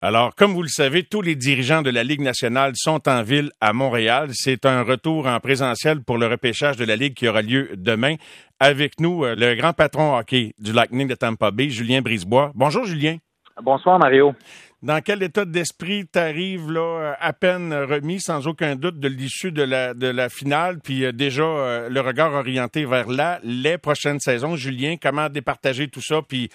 Alors, 0.00 0.36
comme 0.36 0.52
vous 0.52 0.62
le 0.62 0.68
savez, 0.68 1.02
tous 1.02 1.22
les 1.22 1.34
dirigeants 1.34 1.82
de 1.82 1.90
la 1.90 2.04
Ligue 2.04 2.20
nationale 2.20 2.74
sont 2.76 3.08
en 3.08 3.24
ville 3.24 3.50
à 3.60 3.72
Montréal. 3.72 4.28
C'est 4.32 4.64
un 4.64 4.82
retour 4.82 5.26
en 5.26 5.40
présentiel 5.40 6.04
pour 6.04 6.18
le 6.18 6.28
repêchage 6.28 6.76
de 6.76 6.84
la 6.84 6.94
Ligue 6.94 7.14
qui 7.14 7.26
aura 7.26 7.42
lieu 7.42 7.70
demain. 7.74 8.14
Avec 8.60 9.00
nous, 9.00 9.24
euh, 9.24 9.34
le 9.34 9.56
grand 9.56 9.72
patron 9.72 10.16
hockey 10.16 10.54
du 10.60 10.72
Lightning 10.72 11.08
de 11.08 11.16
Tampa 11.16 11.50
Bay, 11.50 11.70
Julien 11.70 12.00
Brisebois. 12.00 12.52
Bonjour, 12.54 12.84
Julien. 12.84 13.16
Bonsoir, 13.60 13.98
Mario. 13.98 14.36
Dans 14.82 15.00
quel 15.00 15.24
état 15.24 15.44
d'esprit 15.44 16.06
t'arrives 16.06 16.70
là, 16.70 17.16
à 17.18 17.32
peine 17.32 17.74
remis, 17.74 18.20
sans 18.20 18.46
aucun 18.46 18.76
doute, 18.76 19.00
de 19.00 19.08
l'issue 19.08 19.50
de 19.50 19.64
la, 19.64 19.94
de 19.94 20.06
la 20.06 20.28
finale, 20.28 20.78
puis 20.78 21.06
euh, 21.06 21.10
déjà 21.10 21.42
euh, 21.42 21.88
le 21.88 22.00
regard 22.00 22.34
orienté 22.34 22.84
vers 22.84 23.08
là, 23.08 23.40
les 23.42 23.78
prochaines 23.78 24.20
saisons. 24.20 24.54
Julien, 24.54 24.94
comment 25.02 25.28
départager 25.28 25.88
tout 25.88 26.02
ça, 26.02 26.22
puis 26.22 26.50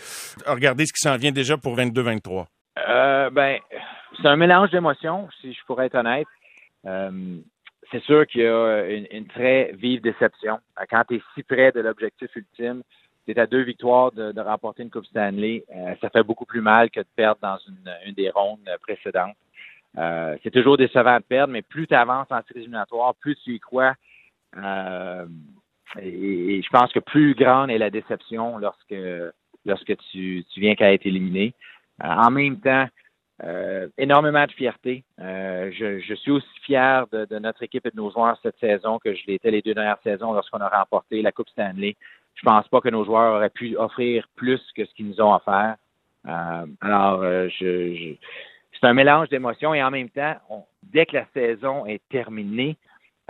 regarder 0.48 0.86
ce 0.86 0.94
qui 0.94 1.02
s'en 1.02 1.18
vient 1.18 1.34
déjà 1.34 1.58
pour 1.58 1.76
22-23? 1.76 2.46
Euh, 2.80 3.30
ben, 3.30 3.60
c'est 4.18 4.28
un 4.28 4.36
mélange 4.36 4.72
d'émotions, 4.72 5.30
si 5.42 5.54
je 5.54 5.64
pourrais 5.66 5.88
être 5.88 5.96
honnête. 5.96 6.28
Euh, 6.86 7.38
c'est 7.92 8.02
sûr 8.04 8.26
qu'il 8.26 8.42
y 8.42 8.48
a 8.48 8.86
une, 8.88 9.28
très 9.28 9.72
vive 9.74 10.02
déception. 10.02 10.60
Quand 10.90 11.04
tu 11.08 11.16
es 11.16 11.22
si 11.36 11.44
près 11.44 11.72
de 11.72 11.82
l'objectif 11.82 12.36
ultime, 12.36 12.82
tu 13.26 13.32
es 13.32 13.40
à 13.40 13.46
deux 13.46 13.62
victoires 13.62 14.12
de, 14.12 14.40
remporter 14.42 14.84
une 14.84 14.90
Coupe 14.90 15.06
Stanley, 15.06 15.64
euh, 15.76 15.94
ça 16.02 16.10
fait 16.10 16.24
beaucoup 16.24 16.46
plus 16.46 16.62
mal 16.62 16.90
que 16.90 17.02
de 17.02 17.08
perdre 17.16 17.40
dans 17.42 17.58
une, 17.68 18.14
des 18.14 18.30
rondes 18.32 18.68
précédentes. 18.82 19.36
c'est 20.44 20.52
toujours 20.52 20.78
décevant 20.78 21.18
de 21.18 21.24
perdre, 21.24 21.54
mais 21.54 21.62
plus 21.62 21.88
tu 21.88 21.94
avances 21.94 22.32
en 22.32 22.42
séries 22.48 22.62
éliminatoires, 22.62 23.14
plus 23.16 23.36
tu 23.44 23.52
y 23.52 23.60
crois. 23.60 23.94
Et, 26.02 26.62
je 26.64 26.70
pense 26.70 26.92
que 26.92 27.00
plus 27.00 27.36
grande 27.36 27.70
est 27.70 27.78
la 27.78 27.92
déception 27.92 28.58
lorsque 28.58 28.96
lorsque 29.66 29.96
tu, 30.12 30.44
tu 30.52 30.60
viens 30.60 30.76
qu'à 30.76 30.94
être 30.94 31.06
éliminé. 31.06 31.54
Euh, 32.04 32.08
en 32.08 32.32
même 32.32 32.60
temps, 32.60 32.88
euh, 33.44 33.88
énormément 33.98 34.46
de 34.46 34.52
fierté. 34.52 35.04
Euh, 35.20 35.72
je, 35.72 36.14
suis 36.16 36.32
aussi 36.32 36.60
fier 36.64 37.08
de, 37.12 37.40
notre 37.40 37.64
équipe 37.64 37.86
et 37.86 37.92
de 37.92 37.96
nos 37.96 38.12
joueurs 38.12 38.38
cette 38.44 38.60
saison 38.60 39.00
que 39.00 39.14
je 39.14 39.22
l'étais 39.28 39.52
les 39.52 39.62
deux 39.62 39.74
dernières 39.74 40.02
saisons 40.04 40.34
lorsqu'on 40.34 40.60
a 40.60 40.70
remporté 40.70 41.22
la 41.22 41.32
Coupe 41.32 41.50
Stanley. 41.50 41.96
Je 42.36 42.42
pense 42.44 42.68
pas 42.68 42.82
que 42.82 42.90
nos 42.90 43.06
joueurs 43.06 43.36
auraient 43.36 43.50
pu 43.50 43.76
offrir 43.78 44.28
plus 44.36 44.62
que 44.76 44.86
ce 44.86 44.94
qu'ils 44.94 45.08
nous 45.08 45.22
ont 45.22 45.34
offert. 45.34 45.76
alors, 46.26 47.22
je, 47.24 48.16
c'est 48.80 48.88
un 48.88 48.94
mélange 48.94 49.30
d'émotions 49.30 49.74
et 49.74 49.84
en 49.84 49.92
même 49.92 50.10
temps, 50.10 50.36
dès 50.84 51.06
que 51.06 51.16
la 51.16 51.26
saison 51.34 51.86
est 51.86 52.02
terminée, 52.10 52.78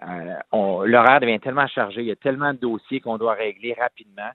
l'horaire 0.02 1.20
devient 1.20 1.40
tellement 1.40 1.68
chargé, 1.68 2.02
il 2.02 2.08
y 2.08 2.12
a 2.12 2.16
tellement 2.16 2.54
de 2.54 2.60
dossiers 2.60 3.02
qu'on 3.02 3.18
doit 3.18 3.34
régler 3.34 3.74
rapidement 3.74 4.32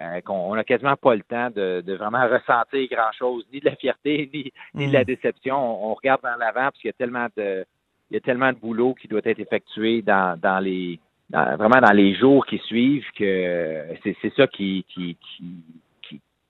euh, 0.00 0.20
qu'on 0.22 0.54
n'a 0.54 0.64
quasiment 0.64 0.96
pas 0.96 1.14
le 1.14 1.22
temps 1.22 1.50
de, 1.50 1.94
vraiment 1.94 2.26
ressentir 2.26 2.88
grand-chose, 2.90 3.46
ni 3.52 3.60
de 3.60 3.66
la 3.66 3.76
fierté, 3.76 4.30
ni, 4.74 4.86
de 4.86 4.92
la 4.92 5.02
hmm. 5.02 5.04
déception. 5.04 5.56
On, 5.90 5.94
regarde 5.94 6.22
vers 6.22 6.38
l'avant 6.38 6.64
parce 6.64 6.78
qu'il 6.78 6.88
y 6.88 6.90
a 6.90 6.94
tellement 6.94 7.26
de 7.36 7.64
il 8.10 8.14
y 8.14 8.18
a 8.18 8.20
tellement 8.20 8.52
de 8.52 8.58
boulot 8.58 8.92
qui 8.94 9.08
doit 9.08 9.22
être 9.24 9.38
effectué 9.38 10.02
dans, 10.02 10.62
les 10.62 11.00
vraiment 11.30 11.80
dans 11.80 11.96
les 11.96 12.14
jours 12.14 12.44
qui 12.44 12.58
suivent 12.58 13.06
que 13.16 13.86
c'est 14.02 14.34
ça 14.36 14.46
qui, 14.46 14.84
qui, 14.90 15.16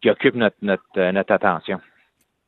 qui, 0.01 0.11
occupe 0.11 0.35
notre, 0.35 0.57
notre, 0.61 1.13
notre 1.13 1.33
attention 1.33 1.81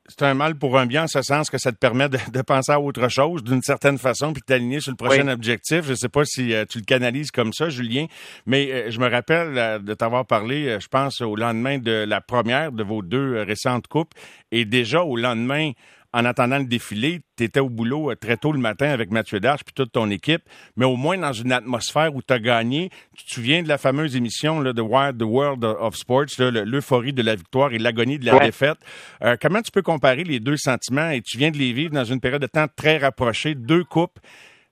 c'est 0.07 0.21
un 0.23 0.33
mal 0.35 0.55
pour 0.55 0.77
un 0.77 0.85
bien 0.85 1.03
en 1.03 1.07
ce 1.07 1.21
sens 1.21 1.49
que 1.49 1.57
ça 1.57 1.71
te 1.71 1.77
permet 1.77 2.09
de, 2.09 2.41
penser 2.41 2.71
à 2.71 2.79
autre 2.79 3.09
chose 3.09 3.43
d'une 3.43 3.61
certaine 3.61 3.97
façon 3.97 4.33
puis 4.33 4.41
de 4.41 4.45
t'aligner 4.45 4.79
sur 4.79 4.91
le 4.91 4.97
prochain 4.97 5.27
objectif. 5.27 5.85
Je 5.85 5.91
ne 5.91 5.95
sais 5.95 6.09
pas 6.09 6.25
si 6.25 6.53
euh, 6.53 6.65
tu 6.69 6.79
le 6.79 6.83
canalises 6.83 7.31
comme 7.31 7.53
ça, 7.53 7.69
Julien, 7.69 8.05
mais 8.45 8.71
euh, 8.71 8.91
je 8.91 8.99
me 8.99 9.09
rappelle 9.09 9.57
euh, 9.57 9.79
de 9.79 9.93
t'avoir 9.93 10.25
parlé, 10.25 10.77
je 10.79 10.87
pense, 10.87 11.21
au 11.21 11.35
lendemain 11.35 11.79
de 11.79 12.05
la 12.07 12.21
première 12.21 12.71
de 12.71 12.83
vos 12.83 13.01
deux 13.01 13.41
récentes 13.41 13.87
coupes 13.87 14.13
et 14.51 14.65
déjà 14.65 15.03
au 15.03 15.17
lendemain 15.17 15.71
en 16.15 16.23
attendant 16.23 16.59
le 16.59 16.65
défilé, 16.65 17.19
tu 17.35 17.43
étais 17.43 17.59
au 17.59 17.67
boulot 17.67 18.09
euh, 18.09 18.15
très 18.15 18.37
tôt 18.37 18.53
le 18.53 18.59
matin 18.59 18.89
avec 18.89 19.11
Mathieu 19.11 19.41
Darche 19.41 19.65
puis 19.65 19.73
toute 19.73 19.91
ton 19.91 20.09
équipe, 20.09 20.43
mais 20.77 20.85
au 20.85 20.95
moins 20.95 21.17
dans 21.17 21.33
une 21.33 21.51
atmosphère 21.51 22.15
où 22.15 22.21
tu 22.21 22.33
as 22.33 22.39
gagné. 22.39 22.89
Tu 23.17 23.25
te 23.25 23.33
souviens 23.33 23.61
de 23.61 23.67
la 23.67 23.77
fameuse 23.77 24.15
émission 24.15 24.61
là, 24.61 24.71
de 24.71 24.81
Wild, 24.81 25.17
The 25.17 25.23
World 25.23 25.65
of 25.65 25.95
Sports, 25.95 26.27
l'euphorie 26.39 27.11
de 27.11 27.21
la 27.21 27.35
victoire 27.35 27.73
et 27.73 27.79
l'agonie 27.79 28.17
de 28.17 28.25
la 28.25 28.39
défaite. 28.39 28.77
Euh, 29.23 29.35
comment 29.41 29.61
tu 29.61 29.71
peux 29.71 29.81
comparer 29.81 30.23
les 30.23 30.39
deux 30.39 30.55
sentiments? 30.55 31.09
Et 31.09 31.21
tu 31.21 31.37
viens 31.37 31.51
de 31.51 31.57
les 31.57 31.73
vivre 31.73 31.91
dans 31.93 32.05
une 32.05 32.21
période 32.21 32.41
de 32.41 32.47
temps 32.47 32.67
très 32.73 32.97
rapprochée, 32.97 33.53
deux 33.53 33.83
coupes, 33.83 34.19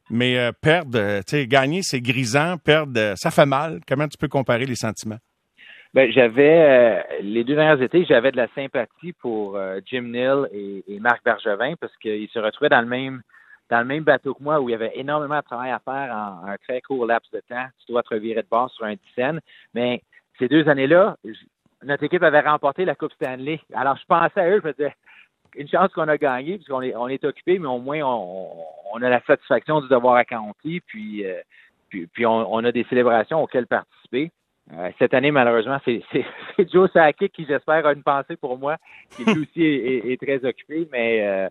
mais 0.10 0.38
euh, 0.38 0.54
perdre, 0.54 1.20
tu 1.28 1.32
sais, 1.32 1.48
gagner 1.48 1.82
c'est 1.84 2.00
grisant, 2.00 2.58
perdre, 2.58 3.16
ça 3.18 3.32
fait 3.32 3.46
mal. 3.46 3.82
Comment 3.86 4.08
tu 4.08 4.18
peux 4.18 4.30
comparer 4.30 4.66
les 4.66 4.78
sentiments? 4.78 5.20
Ben, 5.94 6.12
j'avais 6.12 6.60
euh, 6.60 7.22
les 7.22 7.44
deux 7.44 7.54
derniers 7.54 7.84
étés, 7.84 8.04
j'avais 8.06 8.32
de 8.32 8.38
la 8.38 8.48
sympathie 8.56 9.14
pour 9.14 9.56
euh, 9.56 9.80
Jim 9.86 10.02
Neal 10.02 10.50
et, 10.52 10.84
Marc 11.00 11.24
Bergevin 11.24 11.76
parce 11.80 11.96
qu'ils 11.98 12.28
se 12.30 12.40
retrouvaient 12.40 12.70
dans 12.70 12.82
le 12.82 12.88
même 12.88 13.22
dans 13.70 13.80
le 13.80 13.86
même 13.86 14.04
bateau 14.04 14.34
que 14.34 14.42
moi 14.42 14.60
où 14.60 14.70
il 14.70 14.72
y 14.72 14.76
avait 14.76 14.92
énormément 14.96 15.38
de 15.38 15.44
travail 15.44 15.70
à 15.70 15.80
faire 15.80 16.12
en, 16.12 16.48
un 16.48 16.58
très 16.58 16.82
court 16.82 17.06
laps 17.06 17.32
de 17.32 17.42
temps. 17.48 17.66
Tu 17.86 17.92
dois 17.92 18.02
te 18.02 18.14
revirer 18.14 18.42
de 18.42 18.48
bord 18.50 18.72
sur 18.72 18.86
un 18.86 18.96
dizaine. 18.96 19.40
Mais 19.76 20.02
ces 20.40 20.48
deux 20.48 20.68
années-là, 20.68 21.16
notre 21.84 22.04
équipe 22.04 22.24
avait 22.24 22.40
remporté 22.40 22.86
la 22.86 22.96
Coupe 22.96 23.14
Stanley. 23.14 23.60
Alors 23.74 23.96
je 23.98 24.06
pensais 24.08 24.42
à 24.42 24.50
eux, 24.50 24.62
je 24.64 24.68
me 24.68 24.74
disais 24.74 24.96
une 25.56 25.68
chance 25.68 25.94
qu'on 25.94 26.08
a 26.08 26.18
gagné, 26.18 26.56
puisqu'on 26.56 26.82
est, 26.82 26.96
on 26.96 27.08
est 27.08 27.24
occupé, 27.24 27.60
mais 27.60 27.68
au 27.68 27.78
moins 27.78 28.02
on, 28.02 29.02
a 29.02 29.10
la 29.10 29.22
satisfaction 29.22 29.82
du 29.82 29.90
devoir 29.90 30.16
accompli, 30.16 30.82
puis, 30.82 31.24
euh, 31.24 31.40
puis, 31.90 32.08
puis 32.08 32.26
on, 32.26 32.52
on, 32.52 32.64
a 32.64 32.72
des 32.72 32.86
célébrations 32.86 33.44
auxquelles 33.44 33.68
participer. 33.68 34.32
Euh, 34.72 34.92
cette 34.98 35.14
année, 35.14 35.32
malheureusement, 35.32 35.78
c'est 35.86 36.72
Joe 36.72 36.90
Sakic 36.92 37.34
qui, 37.34 37.46
j'espère, 37.46 37.86
a 37.86 37.94
une 37.94 38.04
pensée 38.04 38.38
pour 38.38 38.58
moi, 38.58 38.78
qui 39.12 39.26
lui 39.26 39.42
aussi 39.42 39.64
est, 39.64 40.22
très 40.22 40.44
occupé, 40.46 40.88
mais, 40.92 41.28
euh, 41.28 41.50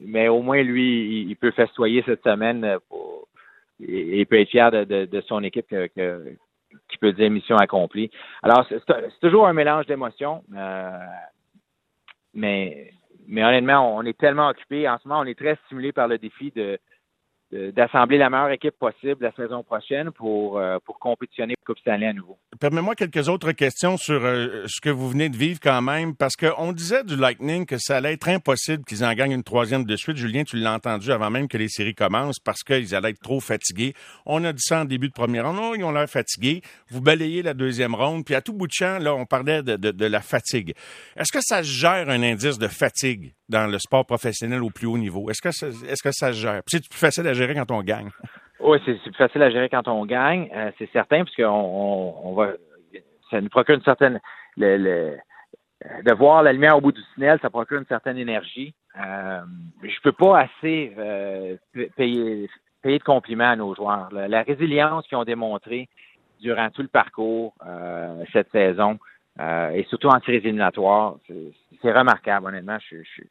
mais 0.00 0.28
au 0.28 0.42
moins, 0.42 0.62
lui, 0.62 1.26
il, 1.28 1.36
peut 1.36 1.52
festoyer 1.52 2.02
cette 2.04 2.22
semaine 2.22 2.64
euh, 2.64 2.78
pour, 2.88 3.28
et, 3.80 4.20
il 4.20 4.26
peut 4.26 4.40
être 4.40 4.48
fier 4.48 4.70
de, 4.72 5.22
son 5.26 5.42
équipe 5.44 5.72
qui 6.88 6.98
peut 6.98 7.12
dire 7.12 7.30
mission 7.30 7.56
accomplie. 7.56 8.10
Alors, 8.42 8.66
c'est 8.68 9.20
toujours 9.20 9.46
un 9.46 9.52
mélange 9.52 9.86
d'émotions, 9.86 10.42
mais, 12.34 12.92
mais 13.28 13.44
honnêtement, 13.44 13.96
on 13.96 14.02
est 14.02 14.18
tellement 14.18 14.48
occupé. 14.48 14.88
En 14.88 14.98
ce 14.98 15.06
moment, 15.06 15.20
on 15.20 15.26
est 15.26 15.38
très 15.38 15.56
stimulé 15.66 15.92
par 15.92 16.08
le 16.08 16.18
défi 16.18 16.50
de, 16.56 16.78
d'assembler 17.50 18.18
la 18.18 18.28
meilleure 18.28 18.50
équipe 18.50 18.78
possible 18.78 19.16
la 19.20 19.32
saison 19.32 19.62
prochaine 19.62 20.10
pour, 20.10 20.58
euh, 20.58 20.78
pour 20.84 20.98
compétitionner 20.98 21.54
pour 21.56 21.74
Coupe 21.74 21.78
Stanley 21.80 22.06
à 22.06 22.12
nouveau. 22.12 22.36
Permets-moi 22.60 22.94
quelques 22.94 23.28
autres 23.28 23.52
questions 23.52 23.96
sur 23.96 24.22
euh, 24.22 24.64
ce 24.66 24.80
que 24.80 24.90
vous 24.90 25.08
venez 25.08 25.28
de 25.30 25.36
vivre 25.36 25.58
quand 25.62 25.80
même, 25.80 26.14
parce 26.14 26.36
qu'on 26.36 26.72
disait 26.72 27.04
du 27.04 27.16
Lightning 27.16 27.64
que 27.64 27.78
ça 27.78 27.96
allait 27.96 28.12
être 28.12 28.28
impossible 28.28 28.84
qu'ils 28.84 29.04
en 29.04 29.14
gagnent 29.14 29.32
une 29.32 29.44
troisième 29.44 29.84
de 29.84 29.96
suite. 29.96 30.16
Julien, 30.16 30.44
tu 30.44 30.56
l'as 30.56 30.74
entendu 30.74 31.10
avant 31.10 31.30
même 31.30 31.48
que 31.48 31.56
les 31.56 31.68
séries 31.68 31.94
commencent, 31.94 32.40
parce 32.40 32.62
qu'ils 32.62 32.94
allaient 32.94 33.10
être 33.10 33.22
trop 33.22 33.40
fatigués. 33.40 33.94
On 34.26 34.44
a 34.44 34.52
dit 34.52 34.62
ça 34.62 34.82
en 34.82 34.84
début 34.84 35.08
de 35.08 35.14
première 35.14 35.46
ronde, 35.46 35.56
non, 35.56 35.74
ils 35.74 35.84
ont 35.84 35.92
l'air 35.92 36.08
fatigués. 36.08 36.60
Vous 36.90 37.00
balayez 37.00 37.42
la 37.42 37.54
deuxième 37.54 37.94
ronde, 37.94 38.24
puis 38.26 38.34
à 38.34 38.42
tout 38.42 38.52
bout 38.52 38.66
de 38.66 38.72
champ, 38.72 38.98
là, 38.98 39.14
on 39.14 39.24
parlait 39.24 39.62
de, 39.62 39.76
de, 39.76 39.90
de 39.90 40.06
la 40.06 40.20
fatigue. 40.20 40.74
Est-ce 41.16 41.32
que 41.32 41.40
ça 41.40 41.62
gère 41.62 42.10
un 42.10 42.22
indice 42.22 42.58
de 42.58 42.68
fatigue? 42.68 43.32
Dans 43.48 43.70
le 43.70 43.78
sport 43.78 44.06
professionnel 44.06 44.62
au 44.62 44.70
plus 44.70 44.86
haut 44.86 44.98
niveau? 44.98 45.30
Est-ce 45.30 45.42
que, 45.42 45.50
ça, 45.50 45.68
est-ce 45.68 46.02
que 46.02 46.12
ça 46.12 46.32
se 46.32 46.38
gère? 46.38 46.62
c'est 46.66 46.88
plus 46.88 46.98
facile 46.98 47.26
à 47.26 47.34
gérer 47.34 47.54
quand 47.54 47.70
on 47.70 47.82
gagne. 47.82 48.10
Oui, 48.60 48.78
c'est, 48.84 49.00
plus 49.00 49.14
facile 49.14 49.40
à 49.44 49.50
gérer 49.50 49.68
quand 49.68 49.86
on 49.86 50.04
gagne, 50.04 50.48
euh, 50.52 50.72
c'est 50.78 50.90
certain, 50.90 51.22
qu'on 51.24 51.44
on, 51.46 52.34
va, 52.34 52.54
ça 53.30 53.40
nous 53.40 53.48
procure 53.48 53.76
une 53.76 53.84
certaine, 53.84 54.18
de 54.56 56.12
voir 56.12 56.42
la 56.42 56.52
lumière 56.52 56.76
au 56.76 56.80
bout 56.80 56.90
du 56.90 57.00
tunnel, 57.14 57.38
ça 57.40 57.50
procure 57.50 57.78
une 57.78 57.86
certaine 57.86 58.18
énergie. 58.18 58.74
Euh, 59.00 59.40
je 59.82 60.00
peux 60.02 60.12
pas 60.12 60.40
assez 60.40 60.92
euh, 60.98 61.56
payer, 61.96 62.50
payer 62.82 62.98
de 62.98 63.04
compliments 63.04 63.50
à 63.50 63.56
nos 63.56 63.74
joueurs. 63.74 64.08
La, 64.12 64.42
résilience 64.42 65.06
qu'ils 65.06 65.18
ont 65.18 65.24
démontrée 65.24 65.88
durant 66.40 66.70
tout 66.70 66.82
le 66.82 66.88
parcours 66.88 67.54
euh, 67.66 68.24
cette 68.32 68.50
saison, 68.50 68.98
et 69.38 69.84
surtout 69.88 70.08
en 70.08 70.20
séries 70.20 70.42
c'est 71.82 71.92
remarquable, 71.92 72.46
honnêtement. 72.46 72.78
Je, 72.90 72.96
je, 72.96 73.22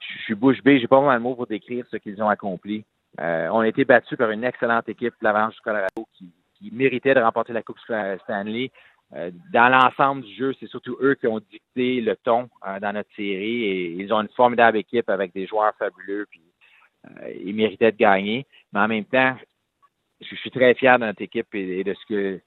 je, 0.00 0.22
suis 0.24 0.34
bouche 0.34 0.62
bée, 0.62 0.78
j'ai 0.78 0.86
pas 0.86 0.96
vraiment 0.96 1.14
le 1.14 1.20
mot 1.20 1.34
pour 1.34 1.46
décrire 1.46 1.86
ce 1.90 1.96
qu'ils 1.96 2.22
ont 2.22 2.28
accompli. 2.28 2.84
Euh, 3.18 3.48
on 3.50 3.60
a 3.60 3.68
été 3.68 3.84
battus 3.84 4.16
par 4.16 4.30
une 4.30 4.44
excellente 4.44 4.88
équipe, 4.88 5.14
l'Avalanche 5.20 5.54
du 5.54 5.60
Colorado, 5.62 6.06
qui, 6.16 6.30
qui, 6.54 6.70
méritait 6.72 7.14
de 7.14 7.20
remporter 7.20 7.52
la 7.52 7.62
Coupe 7.62 7.78
Stanley. 7.80 8.70
Euh, 9.12 9.30
dans 9.52 9.68
l'ensemble 9.68 10.22
du 10.22 10.32
jeu, 10.34 10.54
c'est 10.60 10.68
surtout 10.68 10.96
eux 11.00 11.16
qui 11.16 11.26
ont 11.26 11.40
dicté 11.40 12.00
le 12.00 12.14
ton 12.16 12.48
euh, 12.66 12.78
dans 12.78 12.92
notre 12.92 13.10
série 13.16 13.64
et 13.64 13.90
ils 13.92 14.12
ont 14.12 14.20
une 14.20 14.28
formidable 14.28 14.78
équipe 14.78 15.08
avec 15.10 15.32
des 15.32 15.46
joueurs 15.46 15.74
fabuleux. 15.78 16.26
Puis, 16.30 16.42
ils 17.42 17.54
méritaient 17.54 17.92
de 17.92 17.96
gagner. 17.96 18.46
Mais 18.72 18.80
en 18.80 18.88
même 18.88 19.06
temps, 19.06 19.34
je, 20.20 20.34
suis 20.36 20.50
très 20.50 20.74
fier 20.74 20.98
de 20.98 21.06
notre 21.06 21.22
équipe 21.22 21.52
et 21.54 21.82
de 21.82 21.94
ce 21.94 22.06
que 22.06 22.40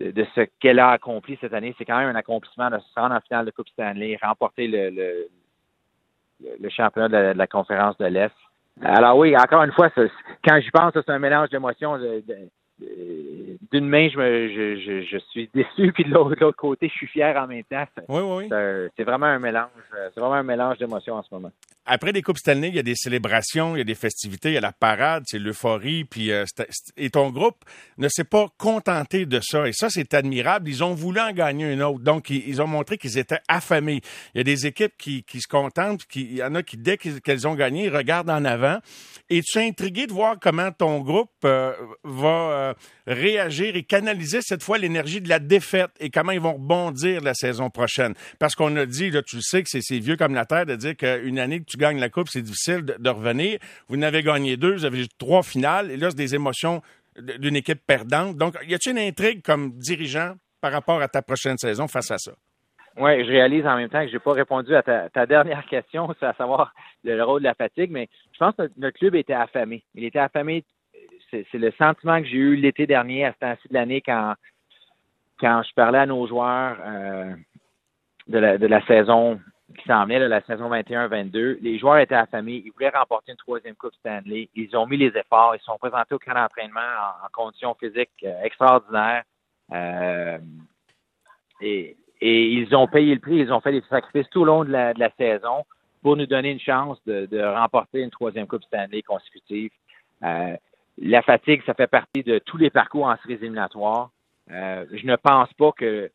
de, 0.00 0.26
ce 0.34 0.42
qu'elle 0.60 0.78
a 0.78 0.90
accompli 0.90 1.38
cette 1.40 1.52
année. 1.52 1.74
C'est 1.78 1.84
quand 1.84 1.98
même 1.98 2.08
un 2.08 2.18
accomplissement 2.18 2.70
de 2.70 2.78
se 2.78 3.00
rendre 3.00 3.14
en 3.14 3.20
finale 3.20 3.46
de 3.46 3.50
Coupe 3.50 3.68
Stanley, 3.68 4.18
remporter 4.20 4.66
le, 4.66 4.90
le, 4.90 5.28
le 6.60 6.68
championnat 6.70 7.08
de 7.08 7.38
la, 7.38 7.46
conférence 7.46 7.96
de 7.98 8.06
l'Est. 8.06 8.34
Alors 8.82 9.16
oui, 9.18 9.36
encore 9.36 9.62
une 9.62 9.72
fois, 9.72 9.90
quand 10.44 10.60
j'y 10.60 10.70
pense, 10.70 10.92
c'est 10.94 11.10
un 11.10 11.18
mélange 11.18 11.50
d'émotions. 11.50 11.98
D'une 13.70 13.88
main, 13.88 14.08
je, 14.08 14.18
me, 14.18 15.04
je, 15.04 15.18
suis 15.30 15.48
déçu, 15.54 15.92
puis 15.92 16.04
de 16.04 16.10
l'autre 16.10 16.50
côté, 16.52 16.88
je 16.88 16.92
suis 16.92 17.06
fier 17.06 17.36
en 17.36 17.46
même 17.46 17.64
temps. 17.64 17.84
Oui, 18.08 18.20
oui, 18.22 18.48
oui. 18.50 18.88
C'est 18.96 19.04
vraiment 19.04 19.26
un 19.26 19.38
mélange. 19.38 19.70
C'est 20.14 20.20
vraiment 20.20 20.34
un 20.34 20.42
mélange 20.42 20.78
d'émotions 20.78 21.14
en 21.14 21.22
ce 21.22 21.32
moment. 21.32 21.50
Après 21.84 22.12
des 22.12 22.22
Coupes 22.22 22.38
Stanley, 22.38 22.68
il 22.68 22.76
y 22.76 22.78
a 22.78 22.84
des 22.84 22.94
célébrations, 22.94 23.74
il 23.74 23.78
y 23.78 23.80
a 23.80 23.84
des 23.84 23.96
festivités, 23.96 24.50
il 24.50 24.54
y 24.54 24.58
a 24.58 24.60
la 24.60 24.70
parade, 24.70 25.24
c'est 25.26 25.40
l'euphorie, 25.40 26.04
puis 26.04 26.30
euh, 26.30 26.44
et 26.96 27.10
ton 27.10 27.30
groupe 27.30 27.64
ne 27.98 28.06
s'est 28.08 28.22
pas 28.22 28.46
contenté 28.56 29.26
de 29.26 29.40
ça. 29.40 29.66
Et 29.66 29.72
ça, 29.72 29.88
c'est 29.90 30.14
admirable. 30.14 30.68
Ils 30.68 30.84
ont 30.84 30.94
voulu 30.94 31.18
en 31.18 31.32
gagner 31.32 31.72
une 31.72 31.82
autre. 31.82 31.98
Donc, 31.98 32.30
ils, 32.30 32.62
ont 32.62 32.68
montré 32.68 32.98
qu'ils 32.98 33.18
étaient 33.18 33.40
affamés. 33.48 34.00
Il 34.34 34.38
y 34.38 34.40
a 34.40 34.44
des 34.44 34.66
équipes 34.66 34.96
qui, 34.96 35.24
qui 35.24 35.40
se 35.40 35.48
contentent, 35.48 36.04
qui, 36.06 36.22
il 36.22 36.36
y 36.36 36.44
en 36.44 36.54
a 36.54 36.62
qui, 36.62 36.76
dès 36.76 36.96
qu'elles 36.96 37.48
ont 37.48 37.56
gagné, 37.56 37.88
regardent 37.88 38.30
en 38.30 38.44
avant. 38.44 38.78
Et 39.28 39.40
tu 39.42 39.58
es 39.58 39.66
intrigué 39.66 40.06
de 40.06 40.12
voir 40.12 40.36
comment 40.40 40.70
ton 40.70 41.00
groupe 41.00 41.30
euh, 41.44 41.72
va 42.04 42.28
euh, 42.28 42.71
réagir 43.06 43.76
et 43.76 43.82
canaliser 43.82 44.40
cette 44.42 44.62
fois 44.62 44.78
l'énergie 44.78 45.20
de 45.20 45.28
la 45.28 45.38
défaite 45.38 45.90
et 46.00 46.10
comment 46.10 46.32
ils 46.32 46.40
vont 46.40 46.54
rebondir 46.54 47.20
la 47.22 47.34
saison 47.34 47.70
prochaine. 47.70 48.14
Parce 48.38 48.54
qu'on 48.54 48.76
a 48.76 48.86
dit, 48.86 49.10
là, 49.10 49.22
tu 49.22 49.36
le 49.36 49.42
sais 49.42 49.62
que 49.62 49.68
c'est 49.70 49.98
vieux 49.98 50.16
comme 50.16 50.34
la 50.34 50.46
terre 50.46 50.66
de 50.66 50.76
dire 50.76 50.96
qu'une 50.96 51.38
année 51.38 51.60
que 51.60 51.66
tu 51.66 51.76
gagnes 51.76 51.98
la 51.98 52.08
Coupe, 52.08 52.28
c'est 52.28 52.42
difficile 52.42 52.84
de, 52.84 53.10
revenir. 53.10 53.58
Vous 53.88 53.96
n'avez 53.96 54.22
gagné 54.22 54.56
deux, 54.56 54.74
vous 54.74 54.84
avez 54.84 55.06
trois 55.18 55.42
finales, 55.42 55.90
et 55.90 55.96
là, 55.96 56.10
c'est 56.10 56.16
des 56.16 56.34
émotions 56.34 56.82
d'une 57.16 57.56
équipe 57.56 57.84
perdante. 57.86 58.36
Donc, 58.36 58.56
y 58.66 58.74
a-t-il 58.74 58.92
une 58.92 58.98
intrigue 58.98 59.42
comme 59.42 59.72
dirigeant 59.72 60.34
par 60.60 60.72
rapport 60.72 61.02
à 61.02 61.08
ta 61.08 61.22
prochaine 61.22 61.58
saison 61.58 61.88
face 61.88 62.10
à 62.10 62.18
ça? 62.18 62.32
Oui, 62.96 63.24
je 63.24 63.30
réalise 63.30 63.66
en 63.66 63.76
même 63.76 63.88
temps 63.88 64.02
que 64.02 64.08
je 64.08 64.14
n'ai 64.14 64.18
pas 64.18 64.32
répondu 64.32 64.74
à 64.74 64.82
ta, 64.82 65.26
dernière 65.26 65.64
question, 65.70 66.14
c'est 66.18 66.26
à 66.26 66.34
savoir 66.34 66.74
le, 67.04 67.22
rôle 67.22 67.40
de 67.40 67.46
la 67.46 67.54
fatigue, 67.54 67.90
mais 67.90 68.08
je 68.32 68.38
pense 68.38 68.54
que 68.54 68.70
notre, 68.76 68.98
club 68.98 69.14
était 69.14 69.32
affamé. 69.32 69.82
Il 69.94 70.04
était 70.04 70.18
affamé. 70.18 70.64
C'est 71.32 71.58
le 71.58 71.72
sentiment 71.72 72.20
que 72.20 72.28
j'ai 72.28 72.36
eu 72.36 72.56
l'été 72.56 72.86
dernier, 72.86 73.24
à 73.24 73.32
ce 73.32 73.38
temps-ci 73.38 73.68
de 73.68 73.74
l'année, 73.74 74.02
quand, 74.02 74.34
quand 75.40 75.62
je 75.66 75.72
parlais 75.74 75.98
à 75.98 76.06
nos 76.06 76.26
joueurs 76.26 76.76
euh, 76.84 77.34
de, 78.28 78.38
la, 78.38 78.58
de 78.58 78.66
la 78.66 78.84
saison 78.86 79.40
qui 79.78 79.86
s'en 79.86 80.04
venait, 80.04 80.18
la 80.28 80.42
saison 80.42 80.70
21-22. 80.70 81.58
Les 81.60 81.78
joueurs 81.78 81.98
étaient 81.98 82.14
affamés. 82.14 82.62
Ils 82.64 82.72
voulaient 82.72 82.90
remporter 82.90 83.32
une 83.32 83.38
troisième 83.38 83.74
Coupe 83.74 83.94
Stanley. 83.94 84.48
Ils 84.54 84.76
ont 84.76 84.86
mis 84.86 84.96
les 84.96 85.16
efforts. 85.16 85.54
Ils 85.54 85.60
se 85.60 85.64
sont 85.64 85.78
présentés 85.78 86.14
au 86.14 86.18
camp 86.18 86.34
d'entraînement 86.34 86.80
en, 86.80 87.28
conditions 87.32 87.74
physiques 87.74 88.10
euh, 88.24 88.42
extraordinaires. 88.42 89.22
Euh, 89.72 90.38
et, 91.60 91.96
ils 92.20 92.74
ont 92.76 92.86
payé 92.86 93.14
le 93.14 93.20
prix. 93.20 93.38
Ils 93.38 93.52
ont 93.52 93.60
fait 93.60 93.72
des 93.72 93.82
sacrifices 93.88 94.28
tout 94.30 94.42
au 94.42 94.44
long 94.44 94.64
de 94.64 94.70
la, 94.70 95.10
saison 95.18 95.64
pour 96.02 96.16
nous 96.16 96.26
donner 96.26 96.50
une 96.50 96.60
chance 96.60 97.02
de, 97.04 97.42
remporter 97.42 98.00
une 98.00 98.10
troisième 98.10 98.46
Coupe 98.46 98.62
Stanley 98.64 99.02
consécutive. 99.02 99.70
La 100.98 101.22
fatigue, 101.22 101.62
ça 101.64 101.74
fait 101.74 101.86
partie 101.86 102.22
de 102.22 102.38
tous 102.38 102.56
les 102.56 102.70
parcours 102.70 103.06
en 103.06 103.16
séries 103.18 103.34
éliminatoires. 103.34 104.10
je 104.48 105.06
ne 105.06 105.16
pense 105.16 105.52
pas 105.54 105.72
que 105.72 106.10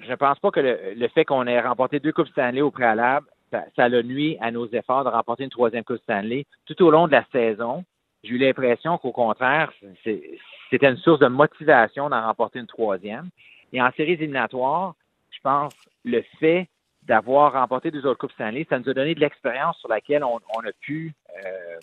je 0.00 0.10
ne 0.10 0.16
pense 0.16 0.38
pas 0.38 0.50
que 0.50 0.60
le, 0.60 1.08
fait 1.08 1.24
qu'on 1.24 1.46
ait 1.46 1.60
remporté 1.60 2.00
deux 2.00 2.12
Coupes 2.12 2.28
Stanley 2.28 2.60
au 2.60 2.70
préalable, 2.70 3.26
ça, 3.50 3.64
ça 3.76 3.84
a 3.84 4.02
nuit 4.02 4.36
à 4.40 4.50
nos 4.50 4.66
efforts 4.68 5.04
de 5.04 5.10
remporter 5.10 5.44
une 5.44 5.50
troisième 5.50 5.84
Coupe 5.84 6.02
Stanley. 6.02 6.46
Tout 6.66 6.82
au 6.82 6.90
long 6.90 7.06
de 7.06 7.12
la 7.12 7.24
saison, 7.30 7.84
j'ai 8.24 8.34
eu 8.34 8.38
l'impression 8.38 8.98
qu'au 8.98 9.12
contraire, 9.12 9.72
c'était 10.04 10.88
une 10.88 10.96
source 10.98 11.20
de 11.20 11.26
motivation 11.26 12.08
d'en 12.08 12.22
remporter 12.22 12.58
une 12.58 12.66
troisième. 12.66 13.28
Et 13.72 13.82
en 13.82 13.90
séries 13.92 14.12
éliminatoires, 14.12 14.94
je 15.30 15.40
pense 15.42 15.74
le 16.04 16.22
fait 16.40 16.68
d'avoir 17.02 17.52
remporté 17.52 17.90
deux 17.90 18.06
autres 18.06 18.18
Coupes 18.18 18.32
Stanley, 18.32 18.66
ça 18.68 18.78
nous 18.78 18.88
a 18.88 18.94
donné 18.94 19.14
de 19.14 19.20
l'expérience 19.20 19.76
sur 19.78 19.88
laquelle 19.88 20.22
on, 20.22 20.36
a 20.36 20.72
pu 20.80 21.12
euh, 21.44 21.78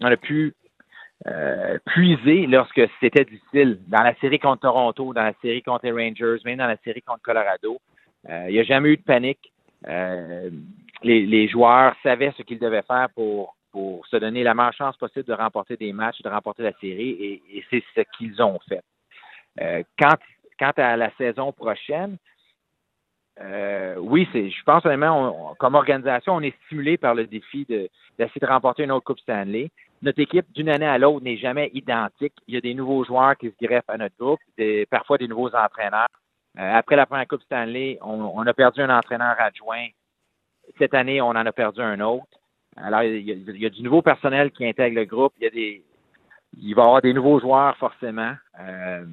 on 0.00 0.06
a 0.06 0.16
pu 0.16 0.52
euh, 1.26 1.78
puiser 1.86 2.46
lorsque 2.46 2.82
c'était 3.00 3.24
difficile. 3.24 3.78
Dans 3.86 4.02
la 4.02 4.14
série 4.16 4.38
contre 4.38 4.60
Toronto, 4.60 5.14
dans 5.14 5.22
la 5.22 5.32
série 5.40 5.62
contre 5.62 5.86
les 5.86 5.92
Rangers, 5.92 6.42
même 6.44 6.58
dans 6.58 6.66
la 6.66 6.76
série 6.78 7.00
contre 7.00 7.22
Colorado, 7.22 7.78
euh, 8.28 8.44
il 8.48 8.52
n'y 8.52 8.60
a 8.60 8.64
jamais 8.64 8.90
eu 8.90 8.96
de 8.98 9.02
panique. 9.02 9.52
Euh, 9.88 10.50
les, 11.02 11.48
joueurs 11.48 11.94
savaient 12.02 12.32
ce 12.36 12.42
qu'ils 12.42 12.58
devaient 12.58 12.82
faire 12.82 13.08
pour, 13.14 13.56
se 13.72 14.16
donner 14.16 14.42
la 14.42 14.54
meilleure 14.54 14.74
chance 14.74 14.96
possible 14.98 15.24
de 15.24 15.32
remporter 15.32 15.76
des 15.76 15.92
matchs, 15.94 16.20
de 16.20 16.28
remporter 16.28 16.62
la 16.62 16.72
série, 16.74 17.40
et, 17.50 17.64
c'est 17.70 17.82
ce 17.94 18.02
qu'ils 18.16 18.40
ont 18.42 18.58
fait. 18.68 18.82
quant, 19.98 20.16
quant 20.58 20.72
à 20.76 20.96
la 20.96 21.10
saison 21.16 21.52
prochaine, 21.52 22.16
oui, 23.98 24.28
c'est, 24.32 24.50
je 24.50 24.62
pense 24.64 24.84
honnêtement, 24.84 25.54
comme 25.58 25.74
organisation, 25.74 26.34
on 26.34 26.40
est 26.40 26.54
stimulé 26.66 26.98
par 26.98 27.14
le 27.14 27.26
défi 27.26 27.66
de, 27.68 27.88
d'essayer 28.18 28.40
de 28.40 28.46
remporter 28.46 28.84
une 28.84 28.92
autre 28.92 29.04
Coupe 29.04 29.20
Stanley 29.20 29.70
notre 30.02 30.20
équipe, 30.20 30.46
d'une 30.52 30.68
année 30.68 30.86
à 30.86 30.98
l'autre, 30.98 31.24
n'est 31.24 31.36
jamais 31.36 31.70
identique. 31.72 32.34
Il 32.46 32.54
y 32.54 32.56
a 32.58 32.60
des 32.60 32.74
nouveaux 32.74 33.04
joueurs 33.04 33.36
qui 33.36 33.48
se 33.50 33.64
greffent 33.64 33.88
à 33.88 33.96
notre 33.96 34.16
groupe, 34.16 34.40
des, 34.58 34.86
parfois 34.86 35.18
des 35.18 35.28
nouveaux 35.28 35.54
entraîneurs. 35.54 36.08
Euh, 36.58 36.72
après 36.74 36.96
la 36.96 37.06
première 37.06 37.26
Coupe 37.26 37.42
Stanley, 37.42 37.98
on, 38.02 38.46
a 38.46 38.54
perdu 38.54 38.80
un 38.80 38.96
entraîneur 38.96 39.34
adjoint. 39.38 39.86
Cette 40.78 40.94
année, 40.94 41.20
on 41.20 41.28
en 41.28 41.46
a 41.46 41.52
perdu 41.52 41.80
un 41.80 42.00
autre. 42.00 42.26
Alors, 42.76 43.02
il 43.02 43.22
y, 43.22 43.66
a, 43.66 43.70
du 43.70 43.82
nouveau 43.82 44.02
personnel 44.02 44.50
qui 44.50 44.66
intègre 44.66 44.96
le 44.96 45.04
groupe. 45.04 45.32
Il 45.38 45.44
y 45.44 45.46
a 45.46 45.50
des, 45.50 45.82
il 46.60 46.74
va 46.74 46.82
y 46.82 46.84
avoir 46.84 47.02
des 47.02 47.12
nouveaux 47.12 47.40
joueurs 47.40 47.76
forcément, 47.76 48.34
euh, 48.60 49.04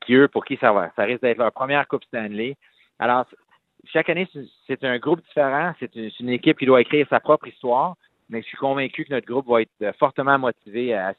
qui 0.00 0.14
eux, 0.14 0.28
pour 0.28 0.44
qui 0.44 0.56
ça 0.56 0.72
va, 0.72 0.90
ça 0.96 1.02
risque 1.02 1.22
d'être 1.22 1.38
leur 1.38 1.52
première 1.52 1.86
Coupe 1.88 2.04
Stanley. 2.04 2.56
Alors, 2.98 3.26
chaque 3.84 4.08
année, 4.08 4.28
c'est 4.66 4.84
un 4.84 4.98
groupe 4.98 5.22
différent. 5.22 5.72
C'est 5.80 5.94
une, 5.94 6.28
équipe 6.28 6.58
qui 6.58 6.66
doit 6.66 6.80
écrire 6.80 7.06
sa 7.08 7.20
propre 7.20 7.48
histoire 7.48 7.96
mais 8.28 8.42
je 8.42 8.48
suis 8.48 8.56
convaincu 8.56 9.04
que 9.04 9.12
notre 9.12 9.26
groupe 9.26 9.48
va 9.48 9.62
être 9.62 9.96
fortement 9.98 10.38
motivé 10.38 10.94
à, 10.94 11.14